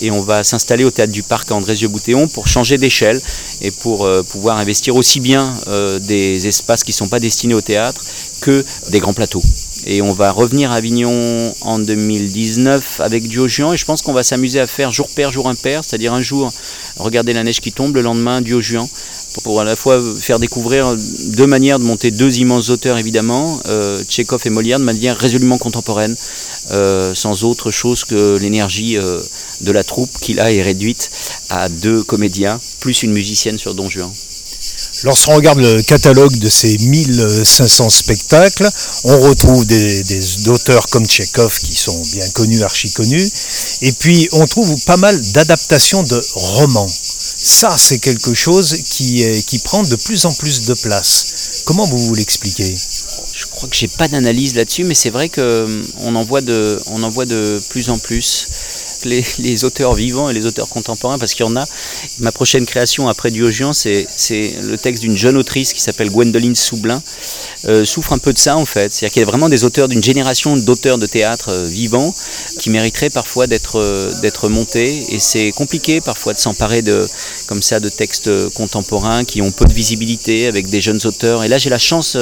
Et 0.00 0.10
on 0.10 0.22
va 0.22 0.44
s'installer 0.44 0.84
au 0.84 0.90
théâtre 0.90 1.12
du 1.12 1.22
Parc 1.22 1.50
à 1.50 1.56
Andrézieux-Boutéon 1.56 2.26
pour 2.28 2.48
changer 2.48 2.78
d'échelle 2.78 3.20
et 3.60 3.70
pour 3.70 4.06
euh, 4.06 4.22
pouvoir 4.22 4.56
investir 4.56 4.96
aussi 4.96 5.20
bien 5.20 5.54
euh, 5.68 5.98
des 5.98 6.46
espaces 6.46 6.84
qui 6.84 6.92
ne 6.92 6.96
sont 6.96 7.08
pas 7.08 7.20
destinés 7.20 7.54
au 7.54 7.60
théâtre 7.60 8.00
que 8.40 8.64
des 8.88 8.98
grands 8.98 9.14
plateaux. 9.14 9.42
Et 9.84 10.00
on 10.00 10.12
va 10.12 10.32
revenir 10.32 10.72
à 10.72 10.76
Avignon 10.76 11.54
en 11.60 11.78
2019 11.78 13.00
avec 13.00 13.28
Duo 13.28 13.46
et 13.46 13.76
je 13.76 13.84
pense 13.84 14.02
qu'on 14.02 14.12
va 14.12 14.22
s'amuser 14.22 14.58
à 14.58 14.66
faire 14.66 14.90
jour 14.90 15.08
père, 15.08 15.30
jour 15.30 15.48
impair, 15.48 15.84
c'est-à-dire 15.84 16.12
un 16.12 16.22
jour 16.22 16.50
regarder 16.96 17.32
la 17.32 17.44
neige 17.44 17.60
qui 17.60 17.72
tombe, 17.72 17.94
le 17.94 18.02
lendemain 18.02 18.40
Duo 18.40 18.60
Juan 18.60 18.88
pour 19.42 19.60
à 19.60 19.64
la 19.64 19.76
fois 19.76 20.00
faire 20.18 20.38
découvrir 20.38 20.94
deux 20.96 21.46
manières 21.46 21.78
de 21.78 21.84
monter 21.84 22.10
deux 22.10 22.38
immenses 22.38 22.70
auteurs 22.70 22.98
évidemment, 22.98 23.60
euh, 23.66 24.02
et 24.44 24.50
Molière 24.50 24.78
de 24.78 24.84
manière 24.84 25.16
résolument 25.16 25.58
contemporaine, 25.58 26.16
euh, 26.70 27.14
sans 27.14 27.44
autre 27.44 27.70
chose 27.70 28.04
que 28.04 28.38
l'énergie 28.38 28.96
euh, 28.96 29.20
de 29.60 29.72
la 29.72 29.84
troupe 29.84 30.10
qui 30.20 30.34
là 30.34 30.52
est 30.52 30.62
réduite 30.62 31.10
à 31.50 31.68
deux 31.68 32.02
comédiens 32.02 32.60
plus 32.80 33.02
une 33.02 33.12
musicienne 33.12 33.58
sur 33.58 33.74
Don 33.74 33.88
Juan. 33.88 34.10
Lorsqu'on 35.04 35.36
regarde 35.36 35.58
le 35.58 35.82
catalogue 35.82 36.36
de 36.38 36.48
ces 36.48 36.76
1500 36.78 37.88
spectacles, 37.88 38.68
on 39.04 39.20
retrouve 39.20 39.66
des, 39.66 40.48
auteurs 40.48 40.86
comme 40.88 41.06
Tchekhov 41.06 41.58
qui 41.60 41.74
sont 41.74 42.00
bien 42.12 42.28
connus, 42.30 42.62
archi 42.62 42.90
connus, 42.92 43.30
et 43.82 43.92
puis 43.92 44.28
on 44.32 44.46
trouve 44.46 44.74
pas 44.84 44.96
mal 44.96 45.20
d'adaptations 45.32 46.02
de 46.02 46.20
romans. 46.34 46.90
Ça, 47.48 47.76
c'est 47.78 48.00
quelque 48.00 48.34
chose 48.34 48.76
qui, 48.90 49.60
prend 49.62 49.84
de 49.84 49.94
plus 49.94 50.24
en 50.26 50.32
plus 50.32 50.62
de 50.62 50.74
place. 50.74 51.62
Comment 51.64 51.86
vous, 51.86 51.96
vous 51.96 52.14
l'expliquez? 52.14 52.76
Je 53.32 53.46
crois 53.46 53.68
que 53.68 53.76
j'ai 53.76 53.86
pas 53.86 54.08
d'analyse 54.08 54.56
là-dessus, 54.56 54.82
mais 54.82 54.96
c'est 54.96 55.10
vrai 55.10 55.28
qu'on 55.28 55.84
on 56.00 56.16
en 56.16 56.24
voit 56.24 56.40
de 56.40 57.62
plus 57.68 57.88
en 57.88 57.98
plus 57.98 58.48
les, 59.04 59.64
auteurs 59.64 59.94
vivants 59.94 60.28
et 60.28 60.34
les 60.34 60.46
auteurs 60.46 60.68
contemporains, 60.68 61.18
parce 61.18 61.34
qu'il 61.34 61.44
y 61.44 61.48
en 61.48 61.56
a. 61.56 61.64
Ma 62.18 62.32
prochaine 62.32 62.66
création 62.66 63.08
après 63.08 63.30
Diogean, 63.30 63.72
c'est 63.72 64.06
le 64.62 64.76
texte 64.76 65.02
d'une 65.02 65.16
jeune 65.16 65.36
autrice 65.36 65.72
qui 65.72 65.80
s'appelle 65.80 66.10
Gwendoline 66.10 66.56
Soublin, 66.56 67.02
euh, 67.66 67.84
souffre 67.84 68.12
un 68.12 68.18
peu 68.18 68.32
de 68.32 68.38
ça 68.38 68.56
en 68.56 68.64
fait. 68.64 68.92
C'est-à-dire 68.92 69.12
qu'il 69.12 69.20
y 69.20 69.24
a 69.24 69.26
vraiment 69.26 69.48
des 69.48 69.64
auteurs 69.64 69.88
d'une 69.88 70.02
génération 70.02 70.56
d'auteurs 70.56 70.98
de 70.98 71.06
théâtre 71.06 71.50
euh, 71.50 71.66
vivants 71.66 72.14
qui 72.58 72.70
mériteraient 72.70 73.10
parfois 73.10 73.46
d'être 73.46 73.76
euh, 73.76 74.12
d'être 74.20 74.48
montés, 74.48 75.14
et 75.14 75.18
c'est 75.20 75.50
compliqué 75.52 76.00
parfois 76.00 76.32
de 76.32 76.38
s'emparer 76.38 76.82
de 76.82 77.06
comme 77.46 77.62
ça 77.62 77.80
de 77.80 77.88
textes 77.88 78.30
contemporains 78.50 79.24
qui 79.24 79.42
ont 79.42 79.50
peu 79.50 79.64
de 79.64 79.74
visibilité 79.74 80.46
avec 80.46 80.68
des 80.68 80.80
jeunes 80.80 81.00
auteurs. 81.04 81.44
Et 81.44 81.48
là, 81.48 81.58
j'ai 81.58 81.70
la 81.70 81.78
chance 81.78 82.16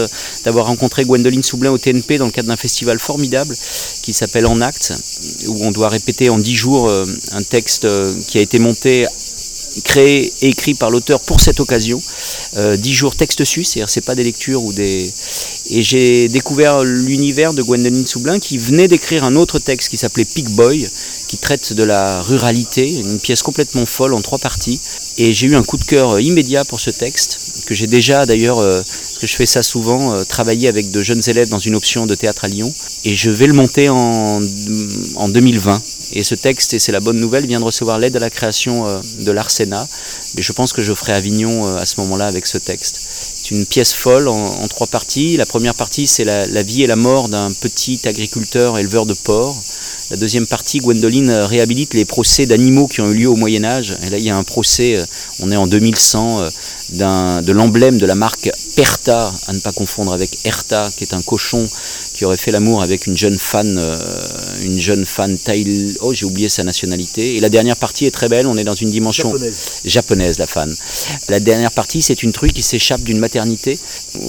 d'avoir 0.44 0.66
rencontré 0.66 1.04
Gwendoline 1.04 1.42
Soublin 1.42 1.70
au 1.70 1.78
TNP 1.78 2.18
dans 2.18 2.26
le 2.26 2.32
cadre 2.32 2.48
d'un 2.48 2.56
festival 2.56 2.98
formidable 2.98 3.54
qui 4.04 4.12
s'appelle 4.12 4.44
En 4.46 4.60
Acte, 4.60 4.92
où 5.46 5.64
on 5.64 5.70
doit 5.70 5.88
répéter 5.88 6.28
en 6.28 6.38
dix 6.38 6.54
jours 6.54 6.90
euh, 6.90 7.06
un 7.32 7.42
texte 7.42 7.86
euh, 7.86 8.14
qui 8.28 8.36
a 8.36 8.42
été 8.42 8.58
monté 8.58 9.06
créé 9.82 10.30
et 10.42 10.48
écrit 10.48 10.74
par 10.74 10.90
l'auteur 10.90 11.20
pour 11.20 11.40
cette 11.40 11.58
occasion. 11.58 12.00
Euh, 12.58 12.76
dix 12.76 12.92
jours 12.92 13.16
texte 13.16 13.42
suisse, 13.44 13.70
c'est-à-dire 13.70 13.88
c'est 13.88 14.04
pas 14.04 14.14
des 14.14 14.22
lectures 14.22 14.62
ou 14.62 14.74
des. 14.74 15.10
Et 15.70 15.82
j'ai 15.82 16.28
découvert 16.28 16.84
l'univers 16.84 17.54
de 17.54 17.62
Gwendoline 17.62 18.06
Soublin 18.06 18.38
qui 18.38 18.58
venait 18.58 18.88
d'écrire 18.88 19.24
un 19.24 19.36
autre 19.36 19.58
texte 19.58 19.88
qui 19.88 19.96
s'appelait 19.96 20.26
Pig 20.26 20.50
Boy, 20.50 20.86
qui 21.26 21.38
traite 21.38 21.72
de 21.72 21.82
la 21.82 22.20
ruralité, 22.20 22.86
une 22.86 23.18
pièce 23.18 23.42
complètement 23.42 23.86
folle 23.86 24.12
en 24.12 24.20
trois 24.20 24.38
parties. 24.38 24.78
Et 25.16 25.32
j'ai 25.32 25.46
eu 25.46 25.56
un 25.56 25.62
coup 25.62 25.78
de 25.78 25.84
cœur 25.84 26.20
immédiat 26.20 26.66
pour 26.66 26.78
ce 26.78 26.90
texte, 26.90 27.38
que 27.66 27.74
j'ai 27.74 27.86
déjà 27.86 28.26
d'ailleurs, 28.26 28.58
parce 28.58 29.03
je 29.26 29.36
fais 29.36 29.46
ça 29.46 29.62
souvent, 29.62 30.24
travaillé 30.24 30.68
avec 30.68 30.90
de 30.90 31.02
jeunes 31.02 31.22
élèves 31.26 31.48
dans 31.48 31.58
une 31.58 31.74
option 31.74 32.06
de 32.06 32.14
théâtre 32.14 32.44
à 32.44 32.48
Lyon. 32.48 32.72
Et 33.04 33.14
je 33.14 33.30
vais 33.30 33.46
le 33.46 33.52
monter 33.52 33.88
en, 33.88 34.40
en 35.16 35.28
2020. 35.28 35.82
Et 36.12 36.22
ce 36.22 36.34
texte, 36.34 36.74
et 36.74 36.78
c'est 36.78 36.92
la 36.92 37.00
bonne 37.00 37.18
nouvelle, 37.18 37.46
vient 37.46 37.60
de 37.60 37.64
recevoir 37.64 37.98
l'aide 37.98 38.16
à 38.16 38.20
la 38.20 38.30
création 38.30 38.86
euh, 38.86 39.00
de 39.20 39.30
l'Arsénat. 39.32 39.88
Mais 40.36 40.42
je 40.42 40.52
pense 40.52 40.72
que 40.72 40.82
je 40.82 40.94
ferai 40.94 41.12
Avignon 41.12 41.66
euh, 41.66 41.76
à 41.76 41.86
ce 41.86 41.94
moment-là 42.00 42.26
avec 42.26 42.46
ce 42.46 42.58
texte. 42.58 43.00
C'est 43.00 43.50
une 43.50 43.66
pièce 43.66 43.92
folle 43.92 44.28
en, 44.28 44.68
trois 44.68 44.86
parties. 44.86 45.36
La 45.36 45.46
première 45.46 45.74
partie, 45.74 46.06
c'est 46.06 46.24
la, 46.24 46.46
la, 46.46 46.62
vie 46.62 46.82
et 46.82 46.86
la 46.86 46.96
mort 46.96 47.28
d'un 47.28 47.50
petit 47.52 48.00
agriculteur 48.04 48.78
éleveur 48.78 49.06
de 49.06 49.14
porcs. 49.14 49.56
La 50.10 50.16
deuxième 50.16 50.46
partie, 50.46 50.78
Gwendoline 50.78 51.30
euh, 51.30 51.46
réhabilite 51.46 51.94
les 51.94 52.04
procès 52.04 52.46
d'animaux 52.46 52.86
qui 52.86 53.00
ont 53.00 53.10
eu 53.10 53.14
lieu 53.14 53.28
au 53.28 53.36
Moyen 53.36 53.64
Âge. 53.64 53.96
Et 54.02 54.10
là, 54.10 54.18
il 54.18 54.24
y 54.24 54.30
a 54.30 54.36
un 54.36 54.44
procès, 54.44 55.04
on 55.40 55.50
est 55.50 55.56
en 55.56 55.66
2100, 55.66 56.48
de 56.90 57.52
l'emblème 57.52 57.98
de 57.98 58.06
la 58.06 58.14
marque 58.14 58.50
Perta, 58.76 59.32
à 59.46 59.52
ne 59.52 59.60
pas 59.60 59.72
confondre 59.72 60.12
avec 60.12 60.38
Erta, 60.44 60.90
qui 60.96 61.04
est 61.04 61.14
un 61.14 61.22
cochon 61.22 61.66
qui 62.12 62.24
aurait 62.24 62.36
fait 62.36 62.50
l'amour 62.50 62.82
avec 62.82 63.06
une 63.06 63.16
jeune 63.16 63.38
fan, 63.38 63.76
euh, 63.78 63.96
une 64.62 64.80
jeune 64.80 65.06
fan 65.06 65.38
thaï, 65.38 65.94
oh 66.00 66.12
j'ai 66.12 66.26
oublié 66.26 66.48
sa 66.48 66.64
nationalité. 66.64 67.36
Et 67.36 67.40
la 67.40 67.48
dernière 67.48 67.76
partie 67.76 68.06
est 68.06 68.10
très 68.10 68.28
belle, 68.28 68.46
on 68.46 68.56
est 68.56 68.64
dans 68.64 68.74
une 68.74 68.90
dimension 68.90 69.32
japonaise, 69.84 70.38
la 70.38 70.46
fan. 70.46 70.74
La 71.28 71.40
dernière 71.40 71.70
partie, 71.70 72.02
c'est 72.02 72.22
une 72.22 72.32
truie 72.32 72.52
qui 72.52 72.62
s'échappe 72.62 73.02
d'une 73.02 73.18
maternité, 73.18 73.78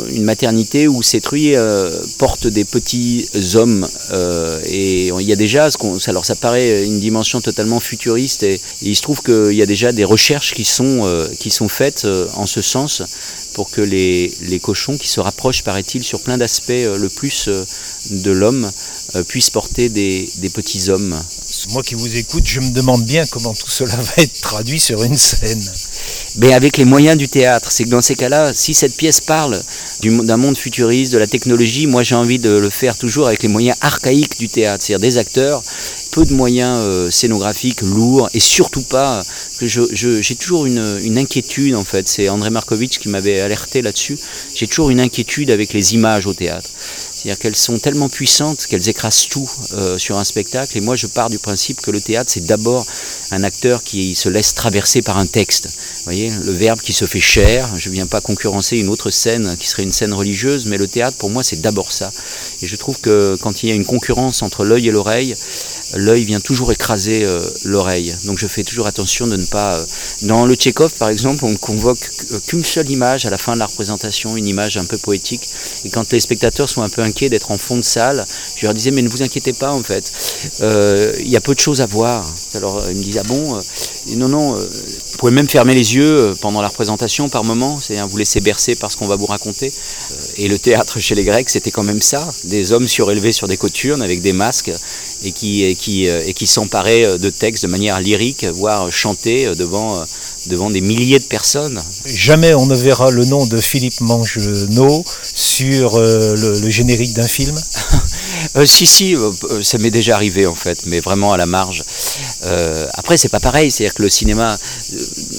une 0.10 0.24
maternité 0.24 0.88
où 0.88 1.02
ces 1.02 1.22
truies 1.22 1.56
euh, 1.56 1.92
portent 2.18 2.48
des 2.48 2.66
petits 2.66 3.28
hommes. 3.56 3.88
Euh, 4.12 4.62
et 4.66 5.08
il 5.08 5.28
y 5.28 5.34
a 5.34 5.38
déjà, 5.38 5.72
ce 5.72 6.10
alors 6.10 6.26
ça 6.26 6.36
paraît 6.36 6.86
une 6.86 7.00
dimension 7.00 7.42
totalement 7.42 7.80
futuriste, 7.80 8.44
et, 8.44 8.62
il 8.82 8.96
se 8.96 9.02
trouve 9.02 9.22
qu'il 9.22 9.54
y 9.54 9.62
a 9.62 9.66
déjà 9.66 9.92
des 9.92 10.04
recherches 10.04 10.54
qui 10.54 10.66
sont, 10.66 11.28
qui 11.40 11.50
sont 11.50 11.70
faites 11.70 12.06
en 12.36 12.46
ce 12.46 12.62
sens 12.62 13.02
pour 13.56 13.72
que 13.72 13.80
les, 13.80 14.60
cochons, 14.62 14.98
qui 14.98 15.08
se 15.08 15.22
rapprochent, 15.22 15.64
paraît-il, 15.64 16.04
sur 16.04 16.20
plein 16.20 16.38
d'aspects 16.38 16.72
euh, 16.72 16.98
le 16.98 17.08
plus 17.08 17.48
euh, 17.48 17.64
de 18.12 18.32
l'homme, 18.32 18.70
euh, 19.16 19.24
puissent 19.24 19.50
porter 19.50 19.88
des, 19.88 20.30
petits 20.54 20.90
hommes. 20.90 21.18
Moi 21.70 21.82
qui 21.82 21.96
vous 21.96 22.18
écoute, 22.18 22.44
je 22.46 22.60
me 22.60 22.72
demande 22.72 23.04
bien 23.06 23.26
comment 23.26 23.54
tout 23.54 23.70
cela 23.70 23.96
va 23.96 24.14
être 24.18 24.42
traduit 24.42 24.80
sur 24.80 25.02
une 25.04 25.16
scène. 25.18 25.64
Mais 26.38 26.54
avec 26.54 26.76
les 26.78 26.84
moyens 26.84 27.18
du 27.18 27.30
théâtre, 27.30 27.72
c'est 27.72 27.86
que 27.86 27.90
dans 27.90 28.02
ces 28.02 28.16
cas-là, 28.16 28.54
si 28.54 28.74
cette 28.74 28.98
pièce 28.98 29.22
parle 29.22 29.62
d'un 30.02 30.38
monde 30.38 30.58
futuriste, 30.58 31.14
de 31.14 31.18
la 31.18 31.28
technologie, 31.28 31.88
moi 31.88 32.04
j'ai 32.04 32.16
envie 32.16 32.40
de 32.40 32.50
le 32.50 32.70
faire 32.70 32.98
toujours 32.98 33.28
avec 33.28 33.42
les 33.42 33.50
moyens 33.50 33.78
archaïques 33.80 34.38
du 34.38 34.50
théâtre, 34.50 34.84
c'est-à-dire 34.84 35.08
des 35.08 35.18
acteurs, 35.18 35.64
peu 36.16 36.24
de 36.24 36.34
moyens 36.34 37.14
scénographiques 37.14 37.82
lourds 37.82 38.30
et 38.34 38.40
surtout 38.40 38.84
pas 38.84 39.22
j'ai 39.62 40.36
toujours 40.36 40.66
une, 40.66 41.18
inquiétude 41.18 41.76
en 41.76 41.84
fait. 41.84 42.08
C'est 42.08 42.30
André 42.30 42.50
Markovitch 42.50 43.00
qui 43.00 43.10
m'avait 43.10 43.40
alerté 43.40 43.82
là-dessus. 43.82 44.18
J'ai 44.54 44.68
toujours 44.68 44.90
une 44.90 45.00
inquiétude 45.00 45.52
avec 45.52 45.74
les 45.74 45.94
images 45.94 46.26
au 46.26 46.34
théâtre. 46.34 46.70
C'est-à-dire 47.26 47.40
qu'elles 47.40 47.56
sont 47.56 47.80
tellement 47.80 48.10
puissantes 48.10 48.68
qu'elles 48.68 48.90
écrasent 48.90 49.28
tout 49.28 49.50
euh, 49.74 49.98
sur 49.98 50.18
un 50.18 50.24
spectacle. 50.24 50.78
Et 50.78 50.82
moi, 50.82 50.96
je 50.96 51.08
pars 51.08 51.30
du 51.30 51.40
principe 51.40 51.82
que 51.82 51.90
le 51.90 52.00
théâtre, 52.00 52.32
c'est 52.32 52.46
d'abord 52.46 52.86
un 53.32 53.44
acteur 53.44 53.84
qui 53.84 54.14
se 54.14 54.30
laisse 54.30 54.54
traverser 54.54 55.02
par 55.02 55.18
un 55.18 55.26
texte. 55.26 55.68
Vous 55.68 56.04
voyez, 56.04 56.30
le 56.30 56.52
verbe 56.52 56.80
qui 56.82 56.94
se 56.94 57.06
fait 57.06 57.20
cher. 57.20 57.68
Je 57.78 57.90
ne 57.90 57.96
viens 57.96 58.06
pas 58.06 58.22
concurrencer 58.22 58.78
une 58.78 58.90
autre 58.90 59.10
scène 59.10 59.56
qui 59.60 59.68
serait 59.68 59.84
une 59.84 59.92
scène 59.92 60.14
religieuse, 60.14 60.66
mais 60.66 60.78
le 60.78 60.88
théâtre, 60.88 61.18
pour 61.18 61.30
moi, 61.30 61.44
c'est 61.44 61.62
d'abord 61.62 61.92
ça. 61.92 62.12
Et 62.62 62.68
je 62.68 62.76
trouve 62.76 63.00
que 63.00 63.38
quand 63.42 63.64
il 63.64 63.70
y 63.70 63.72
a 63.72 63.76
une 63.76 63.86
concurrence 63.86 64.44
entre 64.44 64.64
l'œil 64.64 64.90
et 64.90 64.92
l'oreille, 64.92 65.34
l'œil 65.94 66.26
vient 66.26 66.40
toujours 66.40 66.72
écraser 66.72 67.24
euh, 67.24 67.40
l'oreille. 67.64 68.16
Donc 68.26 68.38
je 68.38 68.48
fais 68.48 68.64
toujours 68.64 68.88
attention 68.88 69.28
de 69.28 69.38
ne 69.38 69.46
pas... 69.46 69.78
Euh, 69.78 69.86
dans 70.24 70.46
le 70.46 70.56
Tchekhov, 70.56 70.94
par 70.94 71.10
exemple, 71.10 71.46
on 71.46 71.52
ne 71.52 71.58
convoque 71.58 72.10
qu'une 72.48 72.64
seule 72.64 72.90
image 72.90 73.26
à 73.26 73.30
la 73.30 73.38
fin 73.38 73.54
de 73.54 73.60
la 73.60 73.66
représentation, 73.66 74.36
une 74.36 74.48
image 74.48 74.78
un 74.78 74.86
peu 74.86 74.98
poétique. 74.98 75.48
Et 75.84 75.90
quand 75.90 76.12
les 76.12 76.20
spectateurs 76.20 76.70
sont 76.70 76.82
un 76.82 76.90
peu 76.90 77.02
inquiets 77.02 77.30
d'être 77.30 77.52
en 77.52 77.58
fond 77.58 77.78
de 77.78 77.84
salle, 77.84 78.26
je 78.56 78.66
leur 78.66 78.74
disais, 78.74 78.92
mais 78.92 79.02
ne 79.02 79.10
vous 79.10 79.24
inquiétez 79.24 79.54
pas, 79.54 79.72
en 79.72 79.84
fait. 79.84 80.12
Euh, 80.62 81.14
il 81.20 81.30
y 81.30 81.38
a 81.38 81.42
peu 81.42 81.54
de 81.54 81.60
choses 81.60 81.82
à 81.82 81.86
voir. 81.86 82.26
Alors 82.54 82.84
ils 82.90 82.98
me 82.98 83.04
disent, 83.04 83.20
ah 83.20 83.24
bon 83.28 83.60
Non, 84.08 84.28
non, 84.28 84.58
vous 85.16 85.20
pouvez 85.20 85.32
même 85.32 85.48
fermer 85.48 85.74
les 85.74 85.96
yeux 85.96 86.36
pendant 86.42 86.62
la 86.62 86.68
représentation 86.68 87.30
par 87.30 87.46
moment, 87.46 87.80
c'est-à-dire 87.80 88.06
vous 88.06 88.18
laisser 88.18 88.42
bercer 88.42 88.76
par 88.76 88.92
ce 88.92 88.98
qu'on 88.98 89.08
va 89.08 89.16
vous 89.16 89.28
raconter. 89.28 89.72
Et 90.36 90.50
le 90.50 90.60
théâtre 90.60 91.00
chez 91.00 91.16
les 91.16 91.24
Grecs, 91.24 91.50
c'était 91.50 91.72
quand 91.72 91.84
même 91.84 92.02
ça, 92.02 92.28
des 92.44 92.74
hommes 92.74 92.90
surélevés 92.90 93.32
sur 93.32 93.48
des 93.48 93.56
coturnes 93.56 94.02
avec 94.02 94.22
des 94.22 94.34
masques 94.34 94.74
et 95.24 95.32
qui, 95.32 95.74
qui, 95.78 96.08
et 96.08 96.34
qui 96.34 96.48
s'emparaient 96.48 97.18
de 97.18 97.30
textes 97.30 97.64
de 97.64 97.70
manière 97.70 98.02
lyrique, 98.02 98.44
voire 98.44 98.92
chanter 98.92 99.56
devant, 99.56 100.04
devant 100.48 100.70
des 100.70 100.82
milliers 100.82 101.20
de 101.20 101.26
personnes. 101.26 101.82
Jamais 102.06 102.54
on 102.54 102.66
ne 102.66 102.76
verra 102.76 103.10
le 103.10 103.24
nom 103.26 103.46
de 103.46 103.58
Philippe 103.58 104.02
Mangenot 104.02 105.06
sur 105.34 105.96
euh, 105.96 106.36
le, 106.62 106.70
générique 106.70 107.14
d'un 107.14 107.28
film 107.28 107.56
euh, 108.56 108.66
Si, 108.66 108.86
si, 108.86 109.16
euh, 109.16 109.32
ça 109.64 109.78
m'est 109.78 109.92
déjà 109.92 110.16
arrivé 110.16 110.48
en 110.48 110.56
fait, 110.56 110.86
mais 110.86 111.00
vraiment 111.00 111.34
à 111.34 111.38
la 111.38 111.46
marge. 111.46 111.84
après, 112.94 113.18
c'est 113.18 113.30
pas 113.30 113.40
pareil, 113.40 113.72
c'est-à-dire 113.72 113.94
que 113.94 114.04
le 114.04 114.10
cinéma, 114.10 114.58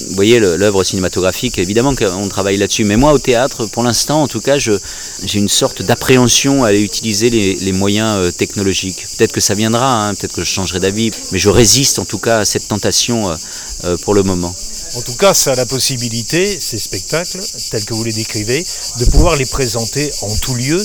vous 0.08 0.14
voyez, 0.14 0.38
l'œuvre 0.38 0.82
cinématographique, 0.84 1.58
évidemment 1.58 1.94
qu'on 1.94 2.28
travaille 2.28 2.56
là-dessus, 2.56 2.84
mais 2.84 2.96
moi 2.96 3.12
au 3.12 3.18
théâtre, 3.18 3.66
pour 3.66 3.82
l'instant 3.82 4.22
en 4.22 4.28
tout 4.28 4.40
cas, 4.40 4.58
j'ai 4.58 5.38
une 5.38 5.48
sorte 5.48 5.82
d'appréhension 5.82 6.64
à 6.64 6.72
utiliser 6.72 7.30
les, 7.30 7.72
moyens 7.72 8.34
technologiques. 8.36 9.06
Peut-être 9.16 9.32
que 9.32 9.40
ça 9.40 9.54
viendra, 9.54 10.08
hein, 10.08 10.14
peut-être 10.14 10.34
que 10.34 10.42
je 10.42 10.50
changerai 10.50 10.80
d'avis, 10.80 11.10
mais 11.32 11.38
je 11.38 11.50
résiste 11.50 11.98
en 11.98 12.04
tout 12.04 12.18
cas 12.18 12.38
à 12.40 12.44
cette 12.44 12.68
tentation 12.68 13.36
pour 14.02 14.14
le 14.14 14.22
moment. 14.22 14.54
En 14.94 15.02
tout 15.02 15.14
cas, 15.14 15.34
ça 15.34 15.52
a 15.52 15.54
la 15.56 15.66
possibilité, 15.66 16.58
ces 16.60 16.78
spectacles, 16.78 17.40
tels 17.70 17.84
que 17.84 17.92
vous 17.92 18.04
les 18.04 18.12
décrivez, 18.12 18.64
de 18.98 19.04
pouvoir 19.06 19.36
les 19.36 19.44
présenter 19.44 20.10
en 20.22 20.34
tout 20.36 20.54
lieu, 20.54 20.82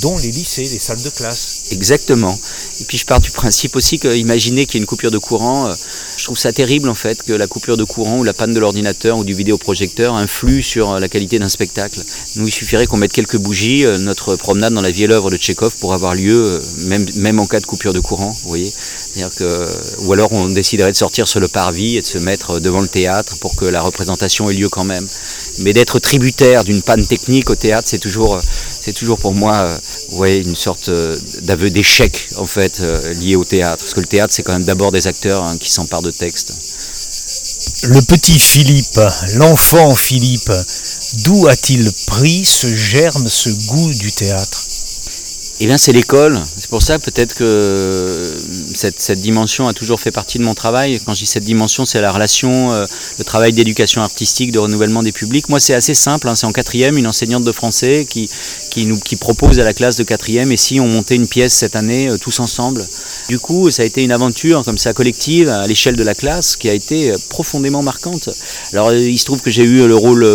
dont 0.00 0.16
les 0.18 0.30
lycées, 0.30 0.62
les 0.62 0.78
salles 0.78 1.02
de 1.02 1.10
classe. 1.10 1.64
Exactement. 1.72 2.38
Et 2.80 2.84
puis 2.84 2.98
je 2.98 3.06
pars 3.06 3.20
du 3.20 3.30
principe 3.30 3.76
aussi 3.76 3.98
que, 3.98 4.14
imaginez 4.14 4.66
qu'il 4.66 4.76
y 4.76 4.78
ait 4.78 4.82
une 4.82 4.86
coupure 4.86 5.10
de 5.10 5.18
courant, 5.18 5.66
euh, 5.66 5.74
Je 6.16 6.24
trouve 6.24 6.38
ça 6.38 6.52
terrible 6.52 6.88
en 6.88 6.94
fait 6.94 7.22
que 7.22 7.32
la 7.32 7.46
coupure 7.46 7.76
de 7.76 7.84
courant 7.84 8.18
ou 8.18 8.24
la 8.24 8.32
panne 8.32 8.54
de 8.54 8.60
l'ordinateur 8.60 9.18
ou 9.18 9.24
du 9.24 9.34
vidéoprojecteur 9.34 10.14
influe 10.14 10.62
sur 10.62 10.98
la 11.00 11.08
qualité 11.08 11.38
d'un 11.38 11.48
spectacle. 11.48 12.00
Nous, 12.36 12.46
il 12.46 12.52
suffirait 12.52 12.86
qu'on 12.86 12.96
mette 12.96 13.12
quelques 13.12 13.38
bougies, 13.38 13.84
notre 14.00 14.36
promenade 14.36 14.72
dans 14.74 14.80
la 14.80 14.90
vie 14.90 15.04
et 15.04 15.06
l'œuvre 15.06 15.30
de 15.30 15.36
Tchekhov 15.36 15.76
pour 15.80 15.94
avoir 15.94 16.14
lieu, 16.14 16.60
même, 16.78 17.06
même 17.16 17.38
en 17.40 17.46
cas 17.46 17.60
de 17.60 17.66
coupure 17.66 17.92
de 17.92 18.00
courant, 18.00 18.30
vous 18.42 18.48
voyez. 18.48 18.72
Que, 19.36 19.68
ou 20.04 20.12
alors 20.12 20.32
on 20.32 20.48
déciderait 20.48 20.92
de 20.92 20.96
sortir 20.96 21.28
sur 21.28 21.40
le 21.40 21.48
parvis 21.48 21.96
et 21.96 22.00
de 22.00 22.06
se 22.06 22.18
mettre 22.18 22.60
devant 22.60 22.80
le 22.80 22.88
théâtre 22.88 23.36
pour 23.40 23.54
que 23.56 23.64
la 23.64 23.82
représentation 23.82 24.48
ait 24.50 24.54
lieu 24.54 24.68
quand 24.68 24.84
même. 24.84 25.06
Mais 25.58 25.72
d'être 25.72 25.98
tributaire 25.98 26.64
d'une 26.64 26.82
panne 26.82 27.06
technique 27.06 27.50
au 27.50 27.54
théâtre, 27.54 27.88
c'est 27.90 27.98
toujours, 27.98 28.40
c'est 28.84 28.92
toujours 28.92 29.18
pour 29.18 29.34
moi 29.34 29.78
voyez, 30.10 30.42
une 30.42 30.56
sorte 30.56 30.90
d'aveu 31.42 31.70
d'échec 31.70 32.28
en 32.36 32.46
fait 32.46 32.80
lié 33.20 33.36
au 33.36 33.44
théâtre. 33.44 33.82
Parce 33.82 33.94
que 33.94 34.00
le 34.00 34.06
théâtre, 34.06 34.34
c'est 34.34 34.42
quand 34.42 34.52
même 34.52 34.64
d'abord 34.64 34.92
des 34.92 35.06
acteurs 35.06 35.44
hein, 35.44 35.56
qui 35.58 35.70
s'emparent 35.70 36.02
de 36.02 36.10
textes. 36.10 36.52
Le 37.84 38.00
petit 38.02 38.38
Philippe, 38.38 39.00
l'enfant 39.34 39.94
Philippe, 39.94 40.52
d'où 41.24 41.46
a-t-il 41.48 41.90
pris 42.06 42.44
ce 42.44 42.72
germe, 42.74 43.28
ce 43.28 43.50
goût 43.68 43.92
du 43.94 44.12
théâtre? 44.12 44.64
Eh 45.60 45.66
bien, 45.66 45.78
c'est 45.78 45.92
l'école. 45.92 46.42
Pour 46.72 46.82
ça 46.82 46.98
peut-être 46.98 47.34
que 47.34 48.34
cette, 48.74 49.20
dimension 49.20 49.68
a 49.68 49.74
toujours 49.74 50.00
fait 50.00 50.10
partie 50.10 50.38
de 50.38 50.42
mon 50.42 50.54
travail. 50.54 50.98
Quand 51.04 51.12
je 51.12 51.18
dis 51.20 51.26
cette 51.26 51.44
dimension, 51.44 51.84
c'est 51.84 52.00
la 52.00 52.10
relation, 52.10 52.72
euh, 52.72 52.86
le 53.18 53.24
travail 53.24 53.52
d'éducation 53.52 54.00
artistique, 54.00 54.52
de 54.52 54.58
renouvellement 54.58 55.02
des 55.02 55.12
publics. 55.12 55.50
Moi, 55.50 55.60
c'est 55.60 55.74
assez 55.74 55.92
simple. 55.92 56.30
Hein. 56.30 56.34
c'est 56.34 56.46
en 56.46 56.52
quatrième, 56.52 56.96
une 56.96 57.06
enseignante 57.06 57.44
de 57.44 57.52
français 57.52 58.06
qui 58.08 59.16
propose 59.20 59.60
à 59.60 59.64
la 59.64 59.74
classe 59.74 59.96
de 59.96 60.02
quatrième, 60.02 60.50
et 60.50 60.56
si 60.56 60.80
on 60.80 60.88
montait 60.88 61.16
une 61.16 61.28
pièce 61.28 61.52
cette 61.52 61.76
année, 61.76 62.08
euh, 62.08 62.16
tous 62.16 62.40
ensemble. 62.40 62.88
Du 63.28 63.38
coup, 63.38 63.70
ça 63.70 63.82
a 63.82 63.86
été 63.86 64.02
une 64.02 64.12
aventure 64.12 64.64
comme 64.64 64.78
ça 64.78 64.92
collective 64.92 65.48
à 65.48 65.66
l'échelle 65.66 65.96
de 65.96 66.04
la 66.04 66.14
classe 66.14 66.56
qui 66.56 66.68
a 66.68 66.74
été 66.74 67.12
euh, 67.12 67.16
profondément 67.28 67.82
marquante. 67.82 68.28
Alors, 68.72 68.92
il 68.92 69.18
se 69.18 69.24
trouve 69.24 69.40
que 69.42 69.50
j'ai 69.50 69.64
eu 69.64 69.86
le 69.86 69.96
rôle 69.96 70.26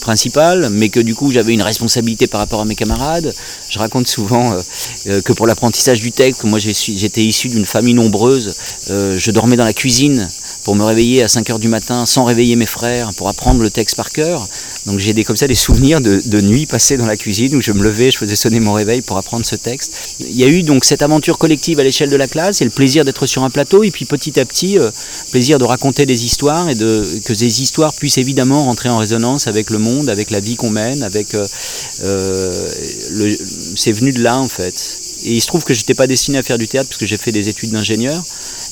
principal, 0.00 0.68
mais 0.70 0.88
que 0.88 1.00
du 1.00 1.14
coup, 1.14 1.30
j'avais 1.32 1.52
une 1.52 1.62
responsabilité 1.62 2.26
par 2.26 2.40
rapport 2.40 2.60
à 2.60 2.64
mes 2.64 2.74
camarades. 2.74 3.34
Je 3.68 3.78
raconte 3.78 4.08
souvent 4.08 4.52
euh, 4.52 4.60
euh, 5.08 5.22
que 5.22 5.32
pour 5.32 5.46
l'apprentissage 5.46 6.00
du 6.00 6.12
texte. 6.12 6.44
Moi 6.44 6.58
j'étais 6.58 7.22
issu 7.22 7.48
d'une 7.48 7.66
famille 7.66 7.94
nombreuse. 7.94 8.54
Euh, 8.90 9.18
je 9.18 9.30
dormais 9.30 9.56
dans 9.56 9.64
la 9.64 9.72
cuisine 9.72 10.28
pour 10.64 10.74
me 10.74 10.84
réveiller 10.84 11.22
à 11.22 11.28
5 11.28 11.50
heures 11.50 11.58
du 11.58 11.68
matin 11.68 12.06
sans 12.06 12.24
réveiller 12.24 12.56
mes 12.56 12.66
frères, 12.66 13.12
pour 13.14 13.28
apprendre 13.28 13.62
le 13.62 13.70
texte 13.70 13.96
par 13.96 14.10
cœur. 14.10 14.46
Donc 14.88 14.98
j'ai 14.98 15.12
des, 15.12 15.22
comme 15.22 15.36
ça 15.36 15.46
des 15.46 15.54
souvenirs 15.54 16.00
de, 16.00 16.40
nuits 16.40 16.66
passées 16.66 16.96
dans 16.96 17.06
la 17.06 17.16
cuisine 17.16 17.54
où 17.54 17.60
je 17.60 17.72
me 17.72 17.82
levais, 17.82 18.10
je 18.10 18.18
faisais 18.18 18.36
sonner 18.36 18.58
mon 18.58 18.72
réveil 18.72 19.02
pour 19.02 19.18
apprendre 19.18 19.44
ce 19.44 19.54
texte. 19.54 20.16
Il 20.20 20.36
y 20.36 20.44
a 20.44 20.48
eu 20.48 20.62
donc 20.62 20.84
cette 20.84 21.02
aventure 21.02 21.38
collective 21.38 21.78
à 21.78 21.84
l'échelle 21.84 22.10
de 22.10 22.16
la 22.16 22.26
classe 22.26 22.62
et 22.62 22.64
le 22.64 22.70
plaisir 22.70 23.04
d'être 23.04 23.26
sur 23.26 23.44
un 23.44 23.50
plateau 23.50 23.82
et 23.84 23.90
puis 23.90 24.06
petit 24.06 24.40
à 24.40 24.46
petit, 24.46 24.78
plaisir 25.30 25.58
de 25.58 25.64
raconter 25.64 26.06
des 26.06 26.24
histoires 26.24 26.68
et 26.70 26.74
de, 26.74 27.06
que 27.24 27.34
ces 27.34 27.62
histoires 27.62 27.92
puissent 27.94 28.18
évidemment 28.18 28.64
rentrer 28.64 28.88
en 28.88 28.98
résonance 28.98 29.46
avec 29.46 29.70
le 29.70 29.78
monde, 29.78 30.08
avec 30.08 30.30
la 30.30 30.40
vie 30.40 30.56
qu'on 30.56 30.70
mène, 30.70 31.02
avec 31.02 31.36
c'est 33.76 33.92
venu 33.92 34.12
de 34.12 34.22
là 34.22 34.38
en 34.38 34.48
fait. 34.48 35.00
Et 35.24 35.32
il 35.32 35.40
se 35.40 35.46
trouve 35.46 35.64
que 35.64 35.74
je 35.74 35.80
n'étais 35.80 35.94
pas 35.94 36.06
destiné 36.06 36.38
à 36.38 36.42
faire 36.42 36.58
du 36.58 36.68
théâtre 36.68 36.88
parce 36.88 36.98
que 36.98 37.06
j'ai 37.06 37.18
fait 37.18 37.32
des 37.32 37.48
études 37.48 37.70
d'ingénieur. 37.70 38.22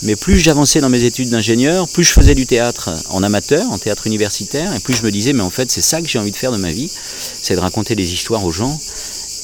Mais 0.03 0.17
plus 0.17 0.39
j'avançais 0.39 0.81
dans 0.81 0.89
mes 0.89 1.05
études 1.05 1.31
d'ingénieur, 1.31 1.89
plus 1.89 2.05
je 2.05 2.13
faisais 2.13 2.35
du 2.35 2.47
théâtre 2.47 2.91
en 3.11 3.23
amateur, 3.23 3.71
en 3.71 3.79
théâtre 3.79 4.07
universitaire, 4.07 4.75
et 4.75 4.81
plus 4.81 4.95
je 4.95 5.03
me 5.03 5.11
disais, 5.11 5.33
mais 5.33 5.43
en 5.43 5.51
fait, 5.51 5.71
c'est 5.71 5.81
ça 5.81 6.01
que 6.01 6.09
j'ai 6.09 6.19
envie 6.19 6.31
de 6.31 6.37
faire 6.37 6.53
de 6.53 6.59
ma 6.59 6.71
vie, 6.71 6.91
c'est 7.43 7.55
de 7.55 7.61
raconter 7.61 7.95
des 7.95 8.13
histoires 8.13 8.45
aux 8.45 8.53
gens 8.53 8.79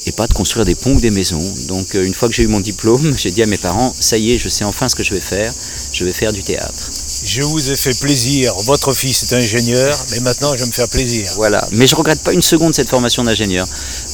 et 0.06 0.12
pas 0.12 0.26
de 0.26 0.34
construire 0.34 0.64
des 0.64 0.74
ponts 0.74 0.94
ou 0.94 1.00
des 1.00 1.10
maisons. 1.10 1.42
Donc 1.68 1.94
euh, 1.94 2.04
une 2.04 2.14
fois 2.14 2.28
que 2.28 2.34
j'ai 2.34 2.42
eu 2.42 2.48
mon 2.48 2.60
diplôme, 2.60 3.14
j'ai 3.16 3.30
dit 3.30 3.42
à 3.42 3.46
mes 3.46 3.58
parents, 3.58 3.94
ça 3.98 4.18
y 4.18 4.32
est, 4.32 4.38
je 4.38 4.48
sais 4.48 4.64
enfin 4.64 4.88
ce 4.88 4.94
que 4.94 5.02
je 5.02 5.14
vais 5.14 5.20
faire, 5.20 5.52
je 5.92 6.04
vais 6.04 6.12
faire 6.12 6.32
du 6.32 6.42
théâtre. 6.42 6.90
Je 7.24 7.42
vous 7.42 7.70
ai 7.70 7.76
fait 7.76 7.98
plaisir, 8.00 8.52
votre 8.64 8.92
fils 8.92 9.22
est 9.22 9.34
ingénieur, 9.34 9.96
mais 10.10 10.20
maintenant 10.20 10.52
je 10.54 10.60
vais 10.60 10.66
me 10.66 10.72
faire 10.72 10.88
plaisir. 10.88 11.30
Voilà, 11.36 11.66
mais 11.72 11.86
je 11.86 11.94
regrette 11.94 12.20
pas 12.20 12.32
une 12.32 12.42
seconde 12.42 12.74
cette 12.74 12.88
formation 12.88 13.22
d'ingénieur, 13.22 13.66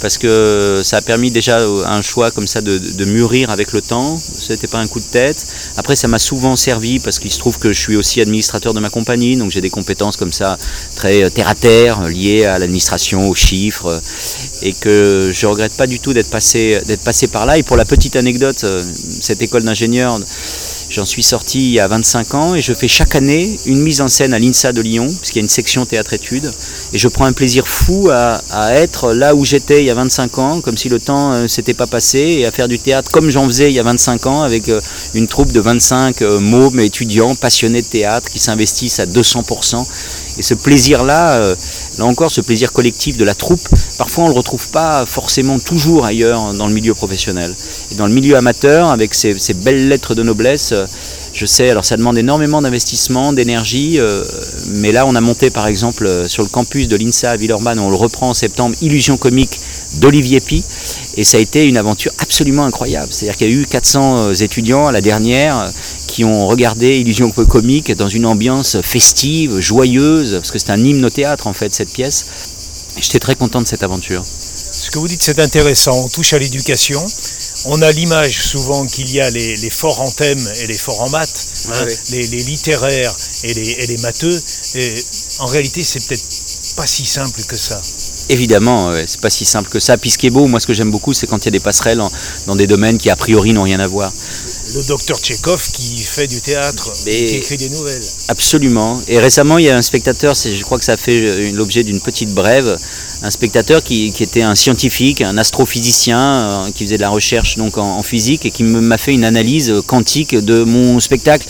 parce 0.03 0.19
que 0.19 0.83
ça 0.85 0.99
a 0.99 1.01
permis 1.01 1.31
déjà 1.31 1.59
un 1.59 2.03
choix 2.03 2.31
comme 2.31 2.47
ça 2.47 2.61
de, 2.61 3.05
mûrir 3.07 3.49
avec 3.49 3.73
le 3.73 3.81
temps, 3.81 4.19
ce 4.19 4.53
n'était 4.53 4.67
pas 4.67 4.79
un 4.79 4.87
coup 4.87 5.01
de 5.01 5.07
tête. 5.07 5.47
Après 5.79 5.97
ça 5.97 6.07
m'a 6.07 6.19
souvent 6.19 6.55
servi, 6.55 6.99
parce 6.99 7.19
qu'il 7.19 7.33
se 7.33 7.39
trouve 7.39 7.59
que 7.59 7.73
je 7.73 7.81
suis 7.81 7.97
aussi 7.97 8.21
administrateur 8.21 8.75
de 8.75 8.81
ma 8.81 8.91
compagnie, 8.91 9.37
donc 9.37 9.51
j'ai 9.51 9.63
des 9.63 9.71
compétences 9.71 10.19
comme 10.19 10.33
ça 10.33 10.59
très 10.95 11.25
euh, 11.25 11.31
terre 11.31 11.49
à 11.49 11.55
terre, 11.55 12.03
liées 12.03 12.45
à 12.45 12.59
l'administration, 12.59 13.29
aux 13.29 13.35
chiffres, 13.35 14.03
et 14.61 14.75
que 14.75 15.33
je 15.33 15.47
regrette 15.47 15.73
pas 15.73 15.87
du 15.87 15.99
tout 15.99 16.13
d'être 16.13 16.31
passé, 16.31 16.79
d'être 16.87 17.03
passé 17.03 17.29
par 17.29 17.47
là. 17.47 17.57
Et 17.57 17.63
pour 17.63 17.77
la 17.77 17.87
petite 17.87 18.17
anecdote, 18.17 18.65
euh, 18.65 18.85
cette 19.21 19.41
école 19.41 19.65
d'ingénieur, 19.65 20.21
J'en 20.91 21.05
suis 21.05 21.23
sorti 21.23 21.59
il 21.59 21.73
y 21.73 21.81
a 21.81 21.87
25 21.87 22.35
ans 22.35 22.55
et 22.55 22.63
je 22.63 22.73
fais 22.73 22.89
chaque 22.89 23.15
année 23.15 23.59
une 23.67 23.83
mise 23.83 24.01
en 24.01 24.09
scène 24.09 24.33
à 24.33 24.39
l'INSA 24.39 24.73
de 24.73 24.81
Lyon, 24.81 25.07
puisqu'il 25.07 25.39
y 25.39 25.41
a 25.41 25.43
une 25.43 25.49
section 25.49 25.85
théâtre-études. 25.85 26.51
Et 26.95 26.99
je 26.99 27.09
prends 27.09 27.27
un 27.27 27.33
plaisir 27.33 27.69
fou 27.69 28.09
à, 28.11 28.41
être 28.73 29.13
là 29.13 29.35
où 29.35 29.45
j'étais 29.45 29.83
il 29.83 29.87
y 29.87 29.91
a 29.91 29.95
25 29.95 30.39
ans, 30.39 30.61
comme 30.63 30.79
si 30.79 30.89
le 30.89 30.99
temps 30.99 31.33
ne 31.33 31.45
euh, 31.45 31.49
s'était 31.49 31.75
pas 31.75 31.87
passé, 31.87 32.19
et 32.19 32.47
à 32.47 32.51
faire 32.51 32.69
du 32.69 32.79
théâtre 32.79 33.11
comme 33.11 33.29
j'en 33.29 33.47
faisais 33.47 33.71
il 33.71 33.75
y 33.75 33.79
a 33.79 33.83
25 33.83 34.27
ans, 34.27 34.43
avec 34.43 34.71
euh, 34.71 34.81
une 35.15 35.29
troupe 35.29 35.53
de 35.53 35.61
25 35.61 36.23
euh, 36.23 36.41
mômes 36.41 36.81
étudiants 36.81 37.35
passionnés 37.35 37.83
de 37.83 37.87
théâtre 37.87 38.31
qui 38.31 38.39
s'investissent 38.39 38.99
à 38.99 39.07
200%. 39.07 39.87
Et 40.39 40.43
ce 40.43 40.55
plaisir-là, 40.55 41.55
là 41.99 42.05
encore, 42.05 42.31
ce 42.31 42.41
plaisir 42.41 42.73
collectif 42.73 43.17
de 43.17 43.25
la 43.25 43.35
troupe, 43.35 43.61
parfois 43.99 44.25
on 44.25 44.29
ne 44.29 44.33
le 44.33 44.39
retrouve 44.39 44.69
pas 44.69 45.05
forcément 45.07 45.59
toujours 45.59 46.05
ailleurs 46.05 46.55
dans 46.55 46.67
le 46.67 46.75
milieu 46.75 46.95
professionnel. 46.95 47.55
Et 47.91 47.95
dans 47.97 48.07
le 48.07 48.13
milieu 48.13 48.37
amateur, 48.37 48.91
avec 48.91 49.15
ces, 49.15 49.35
belles 49.55 49.89
lettres 49.89 50.15
de 50.15 50.23
noblesse, 50.23 50.73
je 51.33 51.47
sais, 51.47 51.71
alors 51.71 51.85
ça 51.85 51.97
demande 51.97 52.19
énormément 52.19 52.63
d'investissement, 52.63 53.33
d'énergie, 53.33 53.99
euh, 53.99 54.25
mais 54.69 54.93
là 54.93 55.07
on 55.07 55.15
a 55.15 55.21
monté 55.21 55.51
par 55.51 55.67
exemple 55.67 56.07
euh, 56.07 56.27
sur 56.27 56.43
le 56.43 56.49
campus 56.49 56.89
de 56.89 56.97
l'INSA 56.97 57.33
à 57.33 57.37
Villeurbanne, 57.37 57.79
on 57.79 57.91
le 57.91 57.97
reprend 57.97 58.31
en 58.31 58.35
septembre, 58.35 58.75
Illusion 58.81 59.17
comique 59.17 59.61
d'Olivier 59.95 60.41
Pi, 60.41 60.65
et 61.17 61.25
ça 61.25 61.37
a 61.37 61.41
été 61.41 61.65
une 61.65 61.77
aventure 61.77 62.13
absolument 62.19 62.65
incroyable. 62.65 63.09
C'est-à-dire 63.13 63.37
qu'il 63.37 63.51
y 63.51 63.51
a 63.51 63.55
eu 63.55 63.67
400 63.67 64.19
euh, 64.19 64.35
étudiants 64.35 64.87
à 64.87 64.93
la 64.93 65.01
dernière 65.01 65.71
qui 66.19 66.25
ont 66.25 66.49
regardé 66.49 66.99
Illusion 66.99 67.31
comique 67.31 67.93
dans 67.93 68.09
une 68.09 68.27
ambiance 68.27 68.81
festive, 68.83 69.61
joyeuse, 69.61 70.33
parce 70.33 70.51
que 70.51 70.59
c'est 70.59 70.71
un 70.71 70.85
hymne 70.85 71.05
au 71.05 71.11
théâtre 71.11 71.47
en 71.47 71.53
fait 71.53 71.73
cette 71.73 71.91
pièce. 71.91 72.27
J'étais 73.01 73.21
très 73.21 73.37
content 73.37 73.63
de 73.63 73.69
cette 73.69 73.85
aventure. 73.85 74.25
Ce 74.25 74.91
que 74.91 74.99
vous 74.99 75.07
dites, 75.07 75.23
c'est 75.23 75.39
intéressant. 75.39 75.93
On 75.93 76.09
touche 76.09 76.33
à 76.33 76.41
l'éducation. 76.41 77.01
On 77.67 77.81
a 77.83 77.93
l'image 77.93 78.37
souvent 78.37 78.85
qu'il 78.85 79.09
y 79.13 79.21
a 79.21 79.31
les, 79.31 79.71
forts 79.71 80.01
en 80.01 80.11
thème 80.11 80.45
et 80.61 80.67
les 80.67 80.77
forts 80.77 81.01
en 81.03 81.09
maths, 81.11 81.47
hein, 81.71 81.87
les, 82.11 82.27
littéraires 82.27 83.15
et 83.45 83.55
les, 83.87 83.99
matheux. 83.99 84.43
Et 84.75 84.95
en 85.39 85.47
réalité, 85.47 85.85
c'est 85.85 86.05
peut-être 86.05 86.25
pas 86.75 86.87
si 86.89 87.07
simple 87.07 87.45
que 87.45 87.57
ça. 87.57 87.81
Évidemment, 88.29 88.93
c'est 89.07 89.21
pas 89.21 89.31
si 89.31 89.45
simple 89.45 89.69
que 89.71 89.79
ça. 89.79 89.97
Puis 89.97 90.11
ce 90.11 90.19
qui 90.19 90.27
est 90.27 90.31
beau, 90.31 90.49
moi 90.49 90.59
ce 90.59 90.67
que 90.67 90.75
j'aime 90.75 90.91
beaucoup, 90.91 91.15
c'est 91.15 91.29
quand 91.29 91.39
il 91.39 91.45
y 91.45 91.49
a 91.49 91.53
des 91.53 91.61
passerelles 91.61 92.03
dans 92.49 92.57
des 92.57 92.67
domaines 92.67 92.99
qui 92.99 93.09
a 93.09 93.15
priori 93.15 93.53
n'ont 93.53 93.63
rien 93.63 93.79
à 93.79 93.87
voir 93.87 94.13
le 94.75 94.83
docteur 94.85 95.19
Tchekhov 95.19 95.71
qui 95.73 95.99
fait 95.99 96.27
du 96.27 96.41
théâtre, 96.41 96.93
qui 97.05 97.37
écrit 97.37 97.57
des 97.57 97.69
nouvelles. 97.71 98.03
Absolument. 98.29 99.01
Et 99.09 99.19
récemment, 99.19 99.59
il 99.59 99.65
y 99.65 99.71
a 99.71 99.77
un 99.77 99.83
spectateur, 99.83 100.35
je 100.35 100.63
crois 100.63 100.79
que 100.79 100.85
ça 100.85 100.97
fait 100.97 101.51
l'objet 101.53 101.85
d'une 101.85 102.01
petite 102.01 102.33
brève, 102.35 102.77
un 103.23 103.31
spectateur 103.31 103.83
qui, 103.83 104.13
était 104.21 104.43
un 104.43 104.55
scientifique, 104.55 105.23
un 105.23 105.39
astrophysicien, 105.39 106.19
euh, 106.19 106.71
qui 106.75 106.85
faisait 106.85 106.97
de 106.97 107.03
la 107.03 107.09
recherche 107.09 107.57
donc 107.57 107.79
en, 107.79 108.03
physique 108.03 108.47
et 108.47 108.51
qui 108.51 108.63
m'a 108.63 108.99
fait 108.99 109.13
une 109.13 109.25
analyse 109.25 109.73
quantique 109.87 110.37
de 110.37 110.65
mon 110.65 111.01
spectacle. 111.01 111.47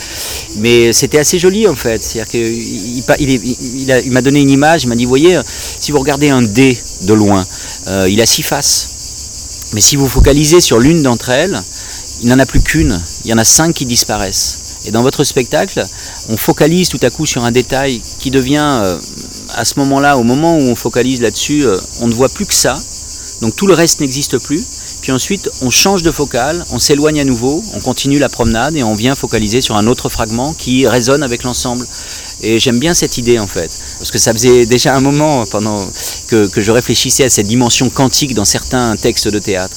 Mais 0.57 0.93
c'était 0.93 1.19
assez 1.19 1.39
joli 1.39 1.67
en 1.67 1.77
fait. 1.77 2.03
C'est-à-dire 2.03 2.29
qu'il 2.31 3.05
il, 3.19 4.13
m'a 4.13 4.23
donné 4.23 4.41
une 4.41 4.51
image, 4.51 4.85
il 4.85 4.89
m'a 4.89 4.97
dit, 4.97 5.05
voyez, 5.05 5.41
si 5.81 5.93
vous 5.93 5.99
regardez 5.99 6.31
un 6.31 6.43
dé 6.43 6.79
de 7.03 7.15
loin, 7.15 7.47
euh, 7.89 8.09
il 8.09 8.21
a 8.21 8.27
six 8.27 8.43
faces. 8.43 8.89
Mais 9.75 9.81
si 9.81 9.97
vous 9.97 10.09
focalisez 10.09 10.61
sur 10.61 10.79
l'une 10.79 11.03
d'entre 11.03 11.29
elles, 11.29 11.63
il 12.23 12.29
n'en 12.29 12.39
a 12.39 12.47
plus 12.47 12.61
qu'une, 12.61 13.01
il 13.25 13.31
y 13.31 13.33
en 13.33 13.39
a 13.39 13.45
cinq 13.45 13.75
qui 13.75 13.87
disparaissent. 13.87 14.59
Et 14.87 14.91
dans 14.91 15.03
votre 15.03 15.25
spectacle, 15.25 15.85
on 16.29 16.37
focalise 16.37 16.89
tout 16.89 17.01
à 17.03 17.11
coup 17.11 17.27
sur 17.27 17.45
un 17.45 17.51
détail 17.51 18.01
qui 18.19 18.31
devient, 18.31 18.81
euh, 18.83 18.99
à 19.55 19.65
ce 19.65 19.75
moment-là, 19.79 20.17
au 20.17 20.23
moment 20.23 20.57
où 20.57 20.63
on 20.63 20.75
focalise 20.75 21.21
là-dessus, 21.21 21.65
euh, 21.65 21.79
on 22.01 22.09
ne 22.09 22.15
voit 22.15 22.29
plus 22.29 22.47
que 22.47 22.55
ça. 22.55 22.81
Donc 23.41 23.55
tout 23.55 23.67
le 23.67 23.75
reste 23.75 24.01
n'existe 24.01 24.39
plus. 24.39 24.65
Puis 25.01 25.13
ensuite, 25.13 25.49
on 25.63 25.71
change 25.71 26.03
de 26.03 26.11
focale, 26.11 26.65
on 26.71 26.79
s'éloigne 26.79 27.21
à 27.21 27.25
nouveau, 27.25 27.63
on 27.75 27.81
continue 27.81 28.19
la 28.19 28.29
promenade 28.29 28.77
et 28.77 28.83
on 28.83 28.95
vient 28.95 29.15
focaliser 29.15 29.61
sur 29.61 29.77
un 29.77 29.87
autre 29.87 30.09
fragment 30.09 30.55
qui 30.55 30.89
résonne 30.89 31.23
avec 31.23 31.45
l'ensemble. 31.45 31.87
Et 32.43 32.59
j'aime 32.59 32.81
bien 32.81 32.95
cette 32.95 33.17
idée 33.17 33.39
en 33.39 33.47
fait, 33.47 33.71
parce 33.99 34.11
que 34.11 34.19
ça 34.19 34.33
faisait 34.33 34.67
déjà 34.67 34.97
un 34.97 35.01
moment 35.01 35.45
pendant 35.47 35.87
que 36.27 36.61
je 36.61 36.71
réfléchissais 36.73 37.25
à 37.25 37.31
cette 37.31 37.47
dimension 37.47 37.91
quantique 37.91 38.35
dans 38.35 38.45
certains 38.45 38.97
textes 38.97 39.29
de 39.29 39.39
théâtre. 39.39 39.77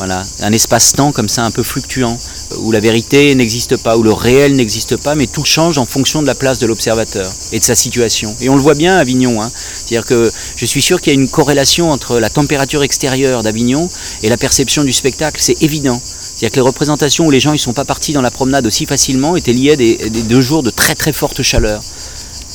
Voilà, 0.00 0.22
un 0.40 0.50
espace-temps 0.50 1.12
comme 1.12 1.28
ça 1.28 1.44
un 1.44 1.50
peu 1.50 1.62
fluctuant, 1.62 2.18
où 2.60 2.72
la 2.72 2.80
vérité 2.80 3.34
n'existe 3.34 3.76
pas, 3.76 3.98
où 3.98 4.02
le 4.02 4.14
réel 4.14 4.56
n'existe 4.56 4.96
pas, 4.96 5.14
mais 5.14 5.26
tout 5.26 5.44
change 5.44 5.76
en 5.76 5.84
fonction 5.84 6.22
de 6.22 6.26
la 6.26 6.34
place 6.34 6.58
de 6.58 6.64
l'observateur 6.64 7.30
et 7.52 7.58
de 7.58 7.64
sa 7.64 7.74
situation. 7.74 8.34
Et 8.40 8.48
on 8.48 8.56
le 8.56 8.62
voit 8.62 8.72
bien 8.72 8.96
à 8.96 9.00
Avignon. 9.00 9.42
Hein. 9.42 9.52
C'est-à-dire 9.54 10.06
que 10.06 10.32
je 10.56 10.64
suis 10.64 10.80
sûr 10.80 11.02
qu'il 11.02 11.12
y 11.12 11.16
a 11.16 11.20
une 11.20 11.28
corrélation 11.28 11.90
entre 11.90 12.18
la 12.18 12.30
température 12.30 12.82
extérieure 12.82 13.42
d'Avignon 13.42 13.90
et 14.22 14.30
la 14.30 14.38
perception 14.38 14.84
du 14.84 14.92
spectacle, 14.94 15.38
c'est 15.42 15.62
évident. 15.62 16.00
C'est-à-dire 16.02 16.52
que 16.52 16.56
les 16.56 16.66
représentations 16.66 17.26
où 17.26 17.30
les 17.30 17.40
gens 17.40 17.52
ne 17.52 17.58
sont 17.58 17.74
pas 17.74 17.84
partis 17.84 18.14
dans 18.14 18.22
la 18.22 18.30
promenade 18.30 18.66
aussi 18.66 18.86
facilement 18.86 19.36
étaient 19.36 19.52
liées 19.52 19.72
à 19.72 19.76
des 19.76 20.22
deux 20.22 20.40
jours 20.40 20.62
de 20.62 20.70
très 20.70 20.94
très 20.94 21.12
forte 21.12 21.42
chaleur. 21.42 21.82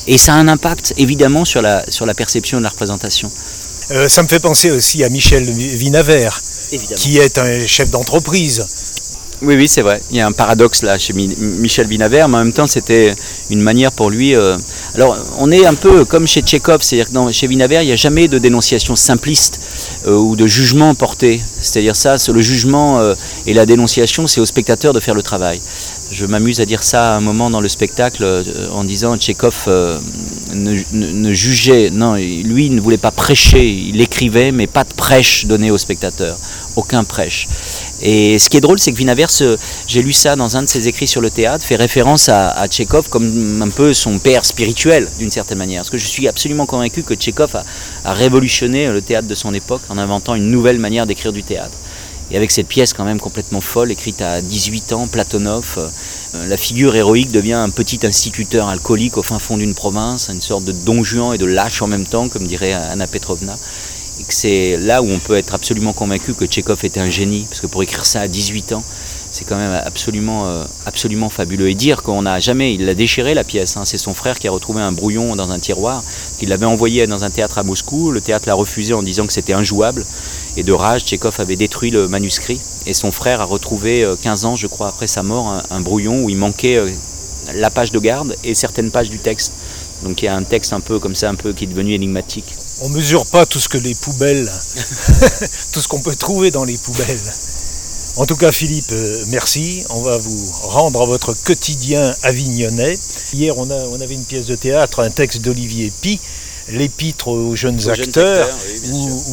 Et 0.08 0.18
ça 0.18 0.34
a 0.34 0.36
un 0.36 0.48
impact 0.48 0.94
évidemment 0.96 1.44
sur 1.44 1.62
la, 1.62 1.84
sur 1.92 2.06
la 2.06 2.14
perception 2.14 2.58
de 2.58 2.64
la 2.64 2.70
représentation. 2.70 3.30
Euh, 3.92 4.08
ça 4.08 4.22
me 4.24 4.28
fait 4.28 4.40
penser 4.40 4.72
aussi 4.72 5.04
à 5.04 5.08
Michel 5.08 5.44
Vinavert, 5.44 6.42
qui 6.96 7.18
est 7.18 7.38
un 7.38 7.66
chef 7.66 7.90
d'entreprise. 7.90 8.66
Oui, 9.42 9.54
oui, 9.54 9.68
c'est 9.68 9.82
vrai. 9.82 10.00
Il 10.10 10.16
y 10.16 10.20
a 10.20 10.26
un 10.26 10.32
paradoxe 10.32 10.82
là 10.82 10.96
chez 10.96 11.12
Michel 11.12 11.86
Vinavert, 11.86 12.26
mais 12.26 12.36
en 12.36 12.44
même 12.44 12.54
temps, 12.54 12.66
c'était 12.66 13.14
une 13.50 13.60
manière 13.60 13.92
pour 13.92 14.08
lui. 14.08 14.34
Euh, 14.34 14.56
alors, 14.94 15.14
on 15.38 15.52
est 15.52 15.66
un 15.66 15.74
peu 15.74 16.06
comme 16.06 16.26
chez 16.26 16.40
Tchekhov, 16.40 16.80
c'est-à-dire 16.80 17.12
que 17.12 17.32
chez 17.32 17.46
Vinavert, 17.46 17.82
il 17.82 17.86
n'y 17.86 17.92
a 17.92 17.96
jamais 17.96 18.28
de 18.28 18.38
dénonciation 18.38 18.96
simpliste 18.96 19.60
euh, 20.06 20.16
ou 20.16 20.36
de 20.36 20.46
jugement 20.46 20.94
porté. 20.94 21.42
C'est-à-dire 21.60 21.96
ça, 21.96 22.16
le 22.32 22.40
jugement 22.40 23.14
et 23.46 23.52
la 23.52 23.66
dénonciation, 23.66 24.26
c'est 24.26 24.40
au 24.40 24.46
spectateur 24.46 24.94
de 24.94 25.00
faire 25.00 25.14
le 25.14 25.22
travail. 25.22 25.60
Je 26.10 26.24
m'amuse 26.24 26.60
à 26.60 26.64
dire 26.64 26.82
ça 26.82 27.14
à 27.14 27.16
un 27.16 27.20
moment 27.20 27.50
dans 27.50 27.60
le 27.60 27.68
spectacle 27.68 28.24
en 28.72 28.84
disant 28.84 29.16
Tchekhov 29.16 29.68
ne, 30.56 31.32
jugeait, 31.32 31.90
non, 31.90 32.14
lui 32.14 32.66
il 32.66 32.74
ne 32.74 32.80
voulait 32.80 32.96
pas 32.96 33.10
prêcher, 33.10 33.66
il 33.68 34.00
écrivait, 34.00 34.52
mais 34.52 34.66
pas 34.66 34.84
de 34.84 34.92
prêche 34.92 35.46
donnée 35.46 35.70
au 35.70 35.78
spectateur, 35.78 36.38
aucun 36.76 37.04
prêche. 37.04 37.48
Et 38.02 38.38
ce 38.38 38.48
qui 38.48 38.56
est 38.56 38.60
drôle, 38.60 38.78
c'est 38.78 38.92
que 38.92 38.96
Vinavers, 38.96 39.28
j'ai 39.86 40.02
lu 40.02 40.12
ça 40.12 40.36
dans 40.36 40.56
un 40.56 40.62
de 40.62 40.68
ses 40.68 40.88
écrits 40.88 41.06
sur 41.06 41.20
le 41.20 41.30
théâtre, 41.30 41.64
fait 41.64 41.76
référence 41.76 42.28
à, 42.28 42.48
à 42.50 42.68
Tchekhov 42.68 43.08
comme 43.08 43.62
un 43.62 43.68
peu 43.68 43.94
son 43.94 44.18
père 44.18 44.44
spirituel, 44.44 45.08
d'une 45.18 45.30
certaine 45.30 45.58
manière. 45.58 45.82
Parce 45.82 45.90
que 45.90 45.98
je 45.98 46.06
suis 46.06 46.28
absolument 46.28 46.66
convaincu 46.66 47.02
que 47.02 47.14
Tchekhov 47.14 47.56
a 48.04 48.12
révolutionné 48.12 48.88
le 48.88 49.02
théâtre 49.02 49.28
de 49.28 49.34
son 49.34 49.54
époque 49.54 49.82
en 49.88 49.98
inventant 49.98 50.34
une 50.34 50.50
nouvelle 50.50 50.78
manière 50.78 51.06
d'écrire 51.06 51.32
du 51.32 51.42
théâtre. 51.42 51.76
Et 52.30 52.36
avec 52.36 52.50
cette 52.50 52.66
pièce 52.66 52.92
quand 52.92 53.04
même 53.04 53.20
complètement 53.20 53.60
folle, 53.60 53.92
écrite 53.92 54.20
à 54.20 54.42
18 54.42 54.92
ans, 54.92 55.06
Platonov, 55.06 55.90
euh, 56.34 56.46
la 56.46 56.56
figure 56.56 56.96
héroïque 56.96 57.30
devient 57.30 57.52
un 57.52 57.70
petit 57.70 58.00
instituteur 58.04 58.68
alcoolique 58.68 59.16
au 59.16 59.22
fin 59.22 59.38
fond 59.38 59.56
d'une 59.56 59.74
province, 59.74 60.28
une 60.28 60.40
sorte 60.40 60.64
de 60.64 60.72
don 60.72 61.04
Juan 61.04 61.34
et 61.34 61.38
de 61.38 61.46
lâche 61.46 61.82
en 61.82 61.86
même 61.86 62.04
temps, 62.04 62.28
comme 62.28 62.46
dirait 62.46 62.72
Anna 62.72 63.06
Petrovna. 63.06 63.56
Et 64.18 64.24
que 64.24 64.34
c'est 64.34 64.76
là 64.76 65.02
où 65.02 65.08
on 65.08 65.20
peut 65.20 65.36
être 65.36 65.54
absolument 65.54 65.92
convaincu 65.92 66.34
que 66.34 66.46
Tchekhov 66.46 66.84
était 66.84 67.00
un 67.00 67.10
génie, 67.10 67.46
parce 67.48 67.60
que 67.60 67.68
pour 67.68 67.82
écrire 67.82 68.06
ça 68.06 68.22
à 68.22 68.28
18 68.28 68.72
ans, 68.72 68.82
c'est 69.36 69.44
quand 69.44 69.56
même 69.56 69.78
absolument, 69.84 70.46
euh, 70.46 70.64
absolument 70.86 71.28
fabuleux. 71.28 71.68
Et 71.68 71.74
dire 71.74 72.02
qu'on 72.02 72.22
n'a 72.22 72.40
jamais, 72.40 72.72
il 72.72 72.86
l'a 72.86 72.94
déchiré 72.94 73.34
la 73.34 73.44
pièce, 73.44 73.76
hein. 73.76 73.84
c'est 73.84 73.98
son 73.98 74.14
frère 74.14 74.38
qui 74.38 74.48
a 74.48 74.50
retrouvé 74.50 74.80
un 74.80 74.92
brouillon 74.92 75.36
dans 75.36 75.50
un 75.50 75.58
tiroir, 75.58 76.02
qu'il 76.38 76.48
l'avait 76.48 76.64
envoyé 76.64 77.06
dans 77.06 77.22
un 77.22 77.28
théâtre 77.28 77.58
à 77.58 77.62
Moscou, 77.62 78.12
le 78.12 78.22
théâtre 78.22 78.48
l'a 78.48 78.54
refusé 78.54 78.94
en 78.94 79.02
disant 79.02 79.26
que 79.26 79.34
c'était 79.34 79.52
injouable, 79.52 80.06
et 80.56 80.62
de 80.62 80.72
rage, 80.72 81.02
Tchekhov 81.02 81.38
avait 81.38 81.56
détruit 81.56 81.90
le 81.90 82.08
manuscrit, 82.08 82.58
et 82.86 82.94
son 82.94 83.12
frère 83.12 83.42
a 83.42 83.44
retrouvé, 83.44 84.10
15 84.22 84.44
euh, 84.44 84.48
ans 84.48 84.56
je 84.56 84.68
crois 84.68 84.88
après 84.88 85.06
sa 85.06 85.22
mort, 85.22 85.62
un, 85.70 85.80
brouillon 85.80 86.24
où 86.24 86.30
il 86.30 86.38
manquait 86.38 86.76
euh, 86.76 86.88
la 87.54 87.68
page 87.68 87.92
de 87.92 87.98
garde 87.98 88.34
et 88.42 88.54
certaines 88.54 88.90
pages 88.90 89.10
du 89.10 89.18
texte. 89.18 89.52
Donc 90.02 90.22
il 90.22 90.26
y 90.26 90.28
a 90.28 90.34
un 90.34 90.44
texte 90.44 90.72
un 90.72 90.80
peu 90.80 90.98
comme 90.98 91.14
ça, 91.14 91.28
un 91.28 91.34
peu 91.34 91.52
qui 91.52 91.64
est 91.64 91.68
devenu 91.68 91.92
énigmatique. 91.92 92.54
On 92.80 92.88
mesure 92.88 93.26
pas 93.26 93.44
tout 93.44 93.58
ce 93.58 93.68
que 93.68 93.78
les 93.78 93.94
poubelles, 93.94 94.46
tout 95.72 95.80
ce 95.80 95.88
qu'on 95.88 96.00
peut 96.00 96.14
trouver 96.14 96.50
dans 96.50 96.64
les 96.64 96.76
poubelles. 96.78 97.20
En 98.18 98.24
tout 98.24 98.36
cas, 98.36 98.50
Philippe, 98.50 98.92
euh, 98.92 99.24
merci. 99.28 99.84
On 99.90 100.00
va 100.00 100.16
vous 100.16 100.52
rendre 100.62 101.02
à 101.02 101.06
votre 101.06 101.34
quotidien 101.44 102.14
avignonnais. 102.22 102.94
Hier, 103.34 103.56
on, 103.58 103.70
a, 103.70 103.76
on 103.92 104.00
avait 104.00 104.14
une 104.14 104.24
pièce 104.24 104.46
de 104.46 104.56
théâtre, 104.56 105.00
un 105.00 105.10
texte 105.10 105.42
d'Olivier 105.42 105.92
Pi, 106.00 106.18
l'épître 106.70 107.28
aux 107.28 107.54
jeunes 107.54 107.90
acteurs, 107.90 108.48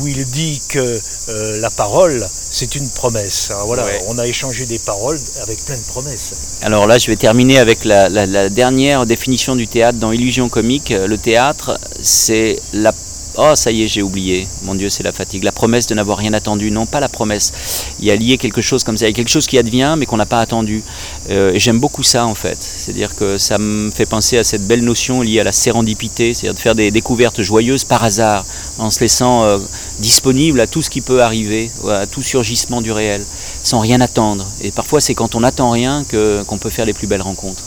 où, 0.01 0.07
il 0.07 0.25
dit 0.25 0.61
que 0.67 0.79
euh, 0.79 1.61
la 1.61 1.69
parole, 1.69 2.27
c'est 2.29 2.75
une 2.75 2.89
promesse. 2.89 3.51
Alors 3.51 3.67
voilà, 3.67 3.85
on 4.09 4.17
a 4.17 4.27
échangé 4.27 4.65
des 4.65 4.79
paroles 4.79 5.19
avec 5.43 5.63
plein 5.63 5.77
de 5.77 5.83
promesses. 5.83 6.33
Alors 6.61 6.85
là, 6.85 6.97
je 6.97 7.07
vais 7.07 7.15
terminer 7.15 7.59
avec 7.59 7.85
la 7.85 8.49
dernière 8.49 9.05
définition 9.05 9.55
du 9.55 9.65
théâtre 9.65 9.97
dans 9.97 10.11
Illusion 10.11 10.49
comique. 10.49 10.89
Le 10.89 11.17
théâtre, 11.17 11.79
c'est 12.01 12.59
la 12.73 12.93
Oh, 13.35 13.53
ça 13.55 13.71
y 13.71 13.81
est, 13.83 13.87
j'ai 13.87 14.03
oublié. 14.03 14.47
Mon 14.63 14.75
Dieu, 14.75 14.89
c'est 14.89 15.01
la 15.01 15.11
fatigue. 15.11 15.43
La 15.43 15.51
promesse 15.51 15.87
de 15.87 15.95
n'avoir 15.95 16.19
rien 16.19 16.33
attendu. 16.33 16.69
Non, 16.69 16.85
pas 16.85 16.99
la 16.99 17.09
promesse. 17.09 17.51
Il 17.99 18.05
y 18.05 18.11
a 18.11 18.15
lié 18.15 18.37
quelque 18.37 18.61
chose 18.61 18.83
comme 18.83 18.95
ça. 18.95 19.05
Il 19.05 19.09
y 19.09 19.13
a 19.13 19.15
quelque 19.15 19.29
chose 19.29 19.47
qui 19.47 19.57
advient, 19.57 19.95
mais 19.97 20.05
qu'on 20.05 20.17
n'a 20.17 20.27
pas 20.27 20.39
attendu. 20.39 20.83
Euh, 21.31 21.51
et 21.53 21.59
j'aime 21.59 21.79
beaucoup 21.79 22.03
ça, 22.03 22.27
en 22.27 22.35
fait. 22.35 22.57
C'est-à-dire 22.61 23.15
que 23.15 23.39
ça 23.39 23.57
me 23.57 23.89
fait 23.89 24.05
penser 24.05 24.37
à 24.37 24.43
cette 24.43 24.67
belle 24.67 24.83
notion 24.83 25.21
liée 25.21 25.39
à 25.39 25.43
la 25.43 25.51
sérendipité, 25.51 26.35
c'est-à-dire 26.35 26.53
de 26.53 26.59
faire 26.59 26.75
des 26.75 26.91
découvertes 26.91 27.41
joyeuses 27.41 27.85
par 27.85 28.03
hasard, 28.03 28.45
en 28.77 28.91
se 28.91 28.99
laissant 28.99 29.43
euh, 29.43 29.57
disponible 29.99 30.59
à 30.59 30.67
tout 30.67 30.83
ce 30.83 30.91
qui 30.91 31.01
peut 31.01 31.23
arriver, 31.23 31.71
à 31.89 32.05
tout 32.05 32.21
surgissement 32.21 32.81
du 32.81 32.91
réel, 32.91 33.25
sans 33.63 33.79
rien 33.79 33.99
attendre. 33.99 34.47
Et 34.61 34.71
parfois, 34.71 35.01
c'est 35.01 35.15
quand 35.15 35.33
on 35.33 35.39
n'attend 35.39 35.71
rien 35.71 36.05
qu'on 36.47 36.57
peut 36.57 36.69
faire 36.69 36.85
les 36.85 36.93
plus 36.93 37.07
belles 37.07 37.21
rencontres. 37.21 37.63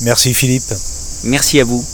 Merci 0.00 0.34
Philippe. 0.34 0.74
Merci 1.22 1.60
à 1.60 1.64
vous. 1.64 1.84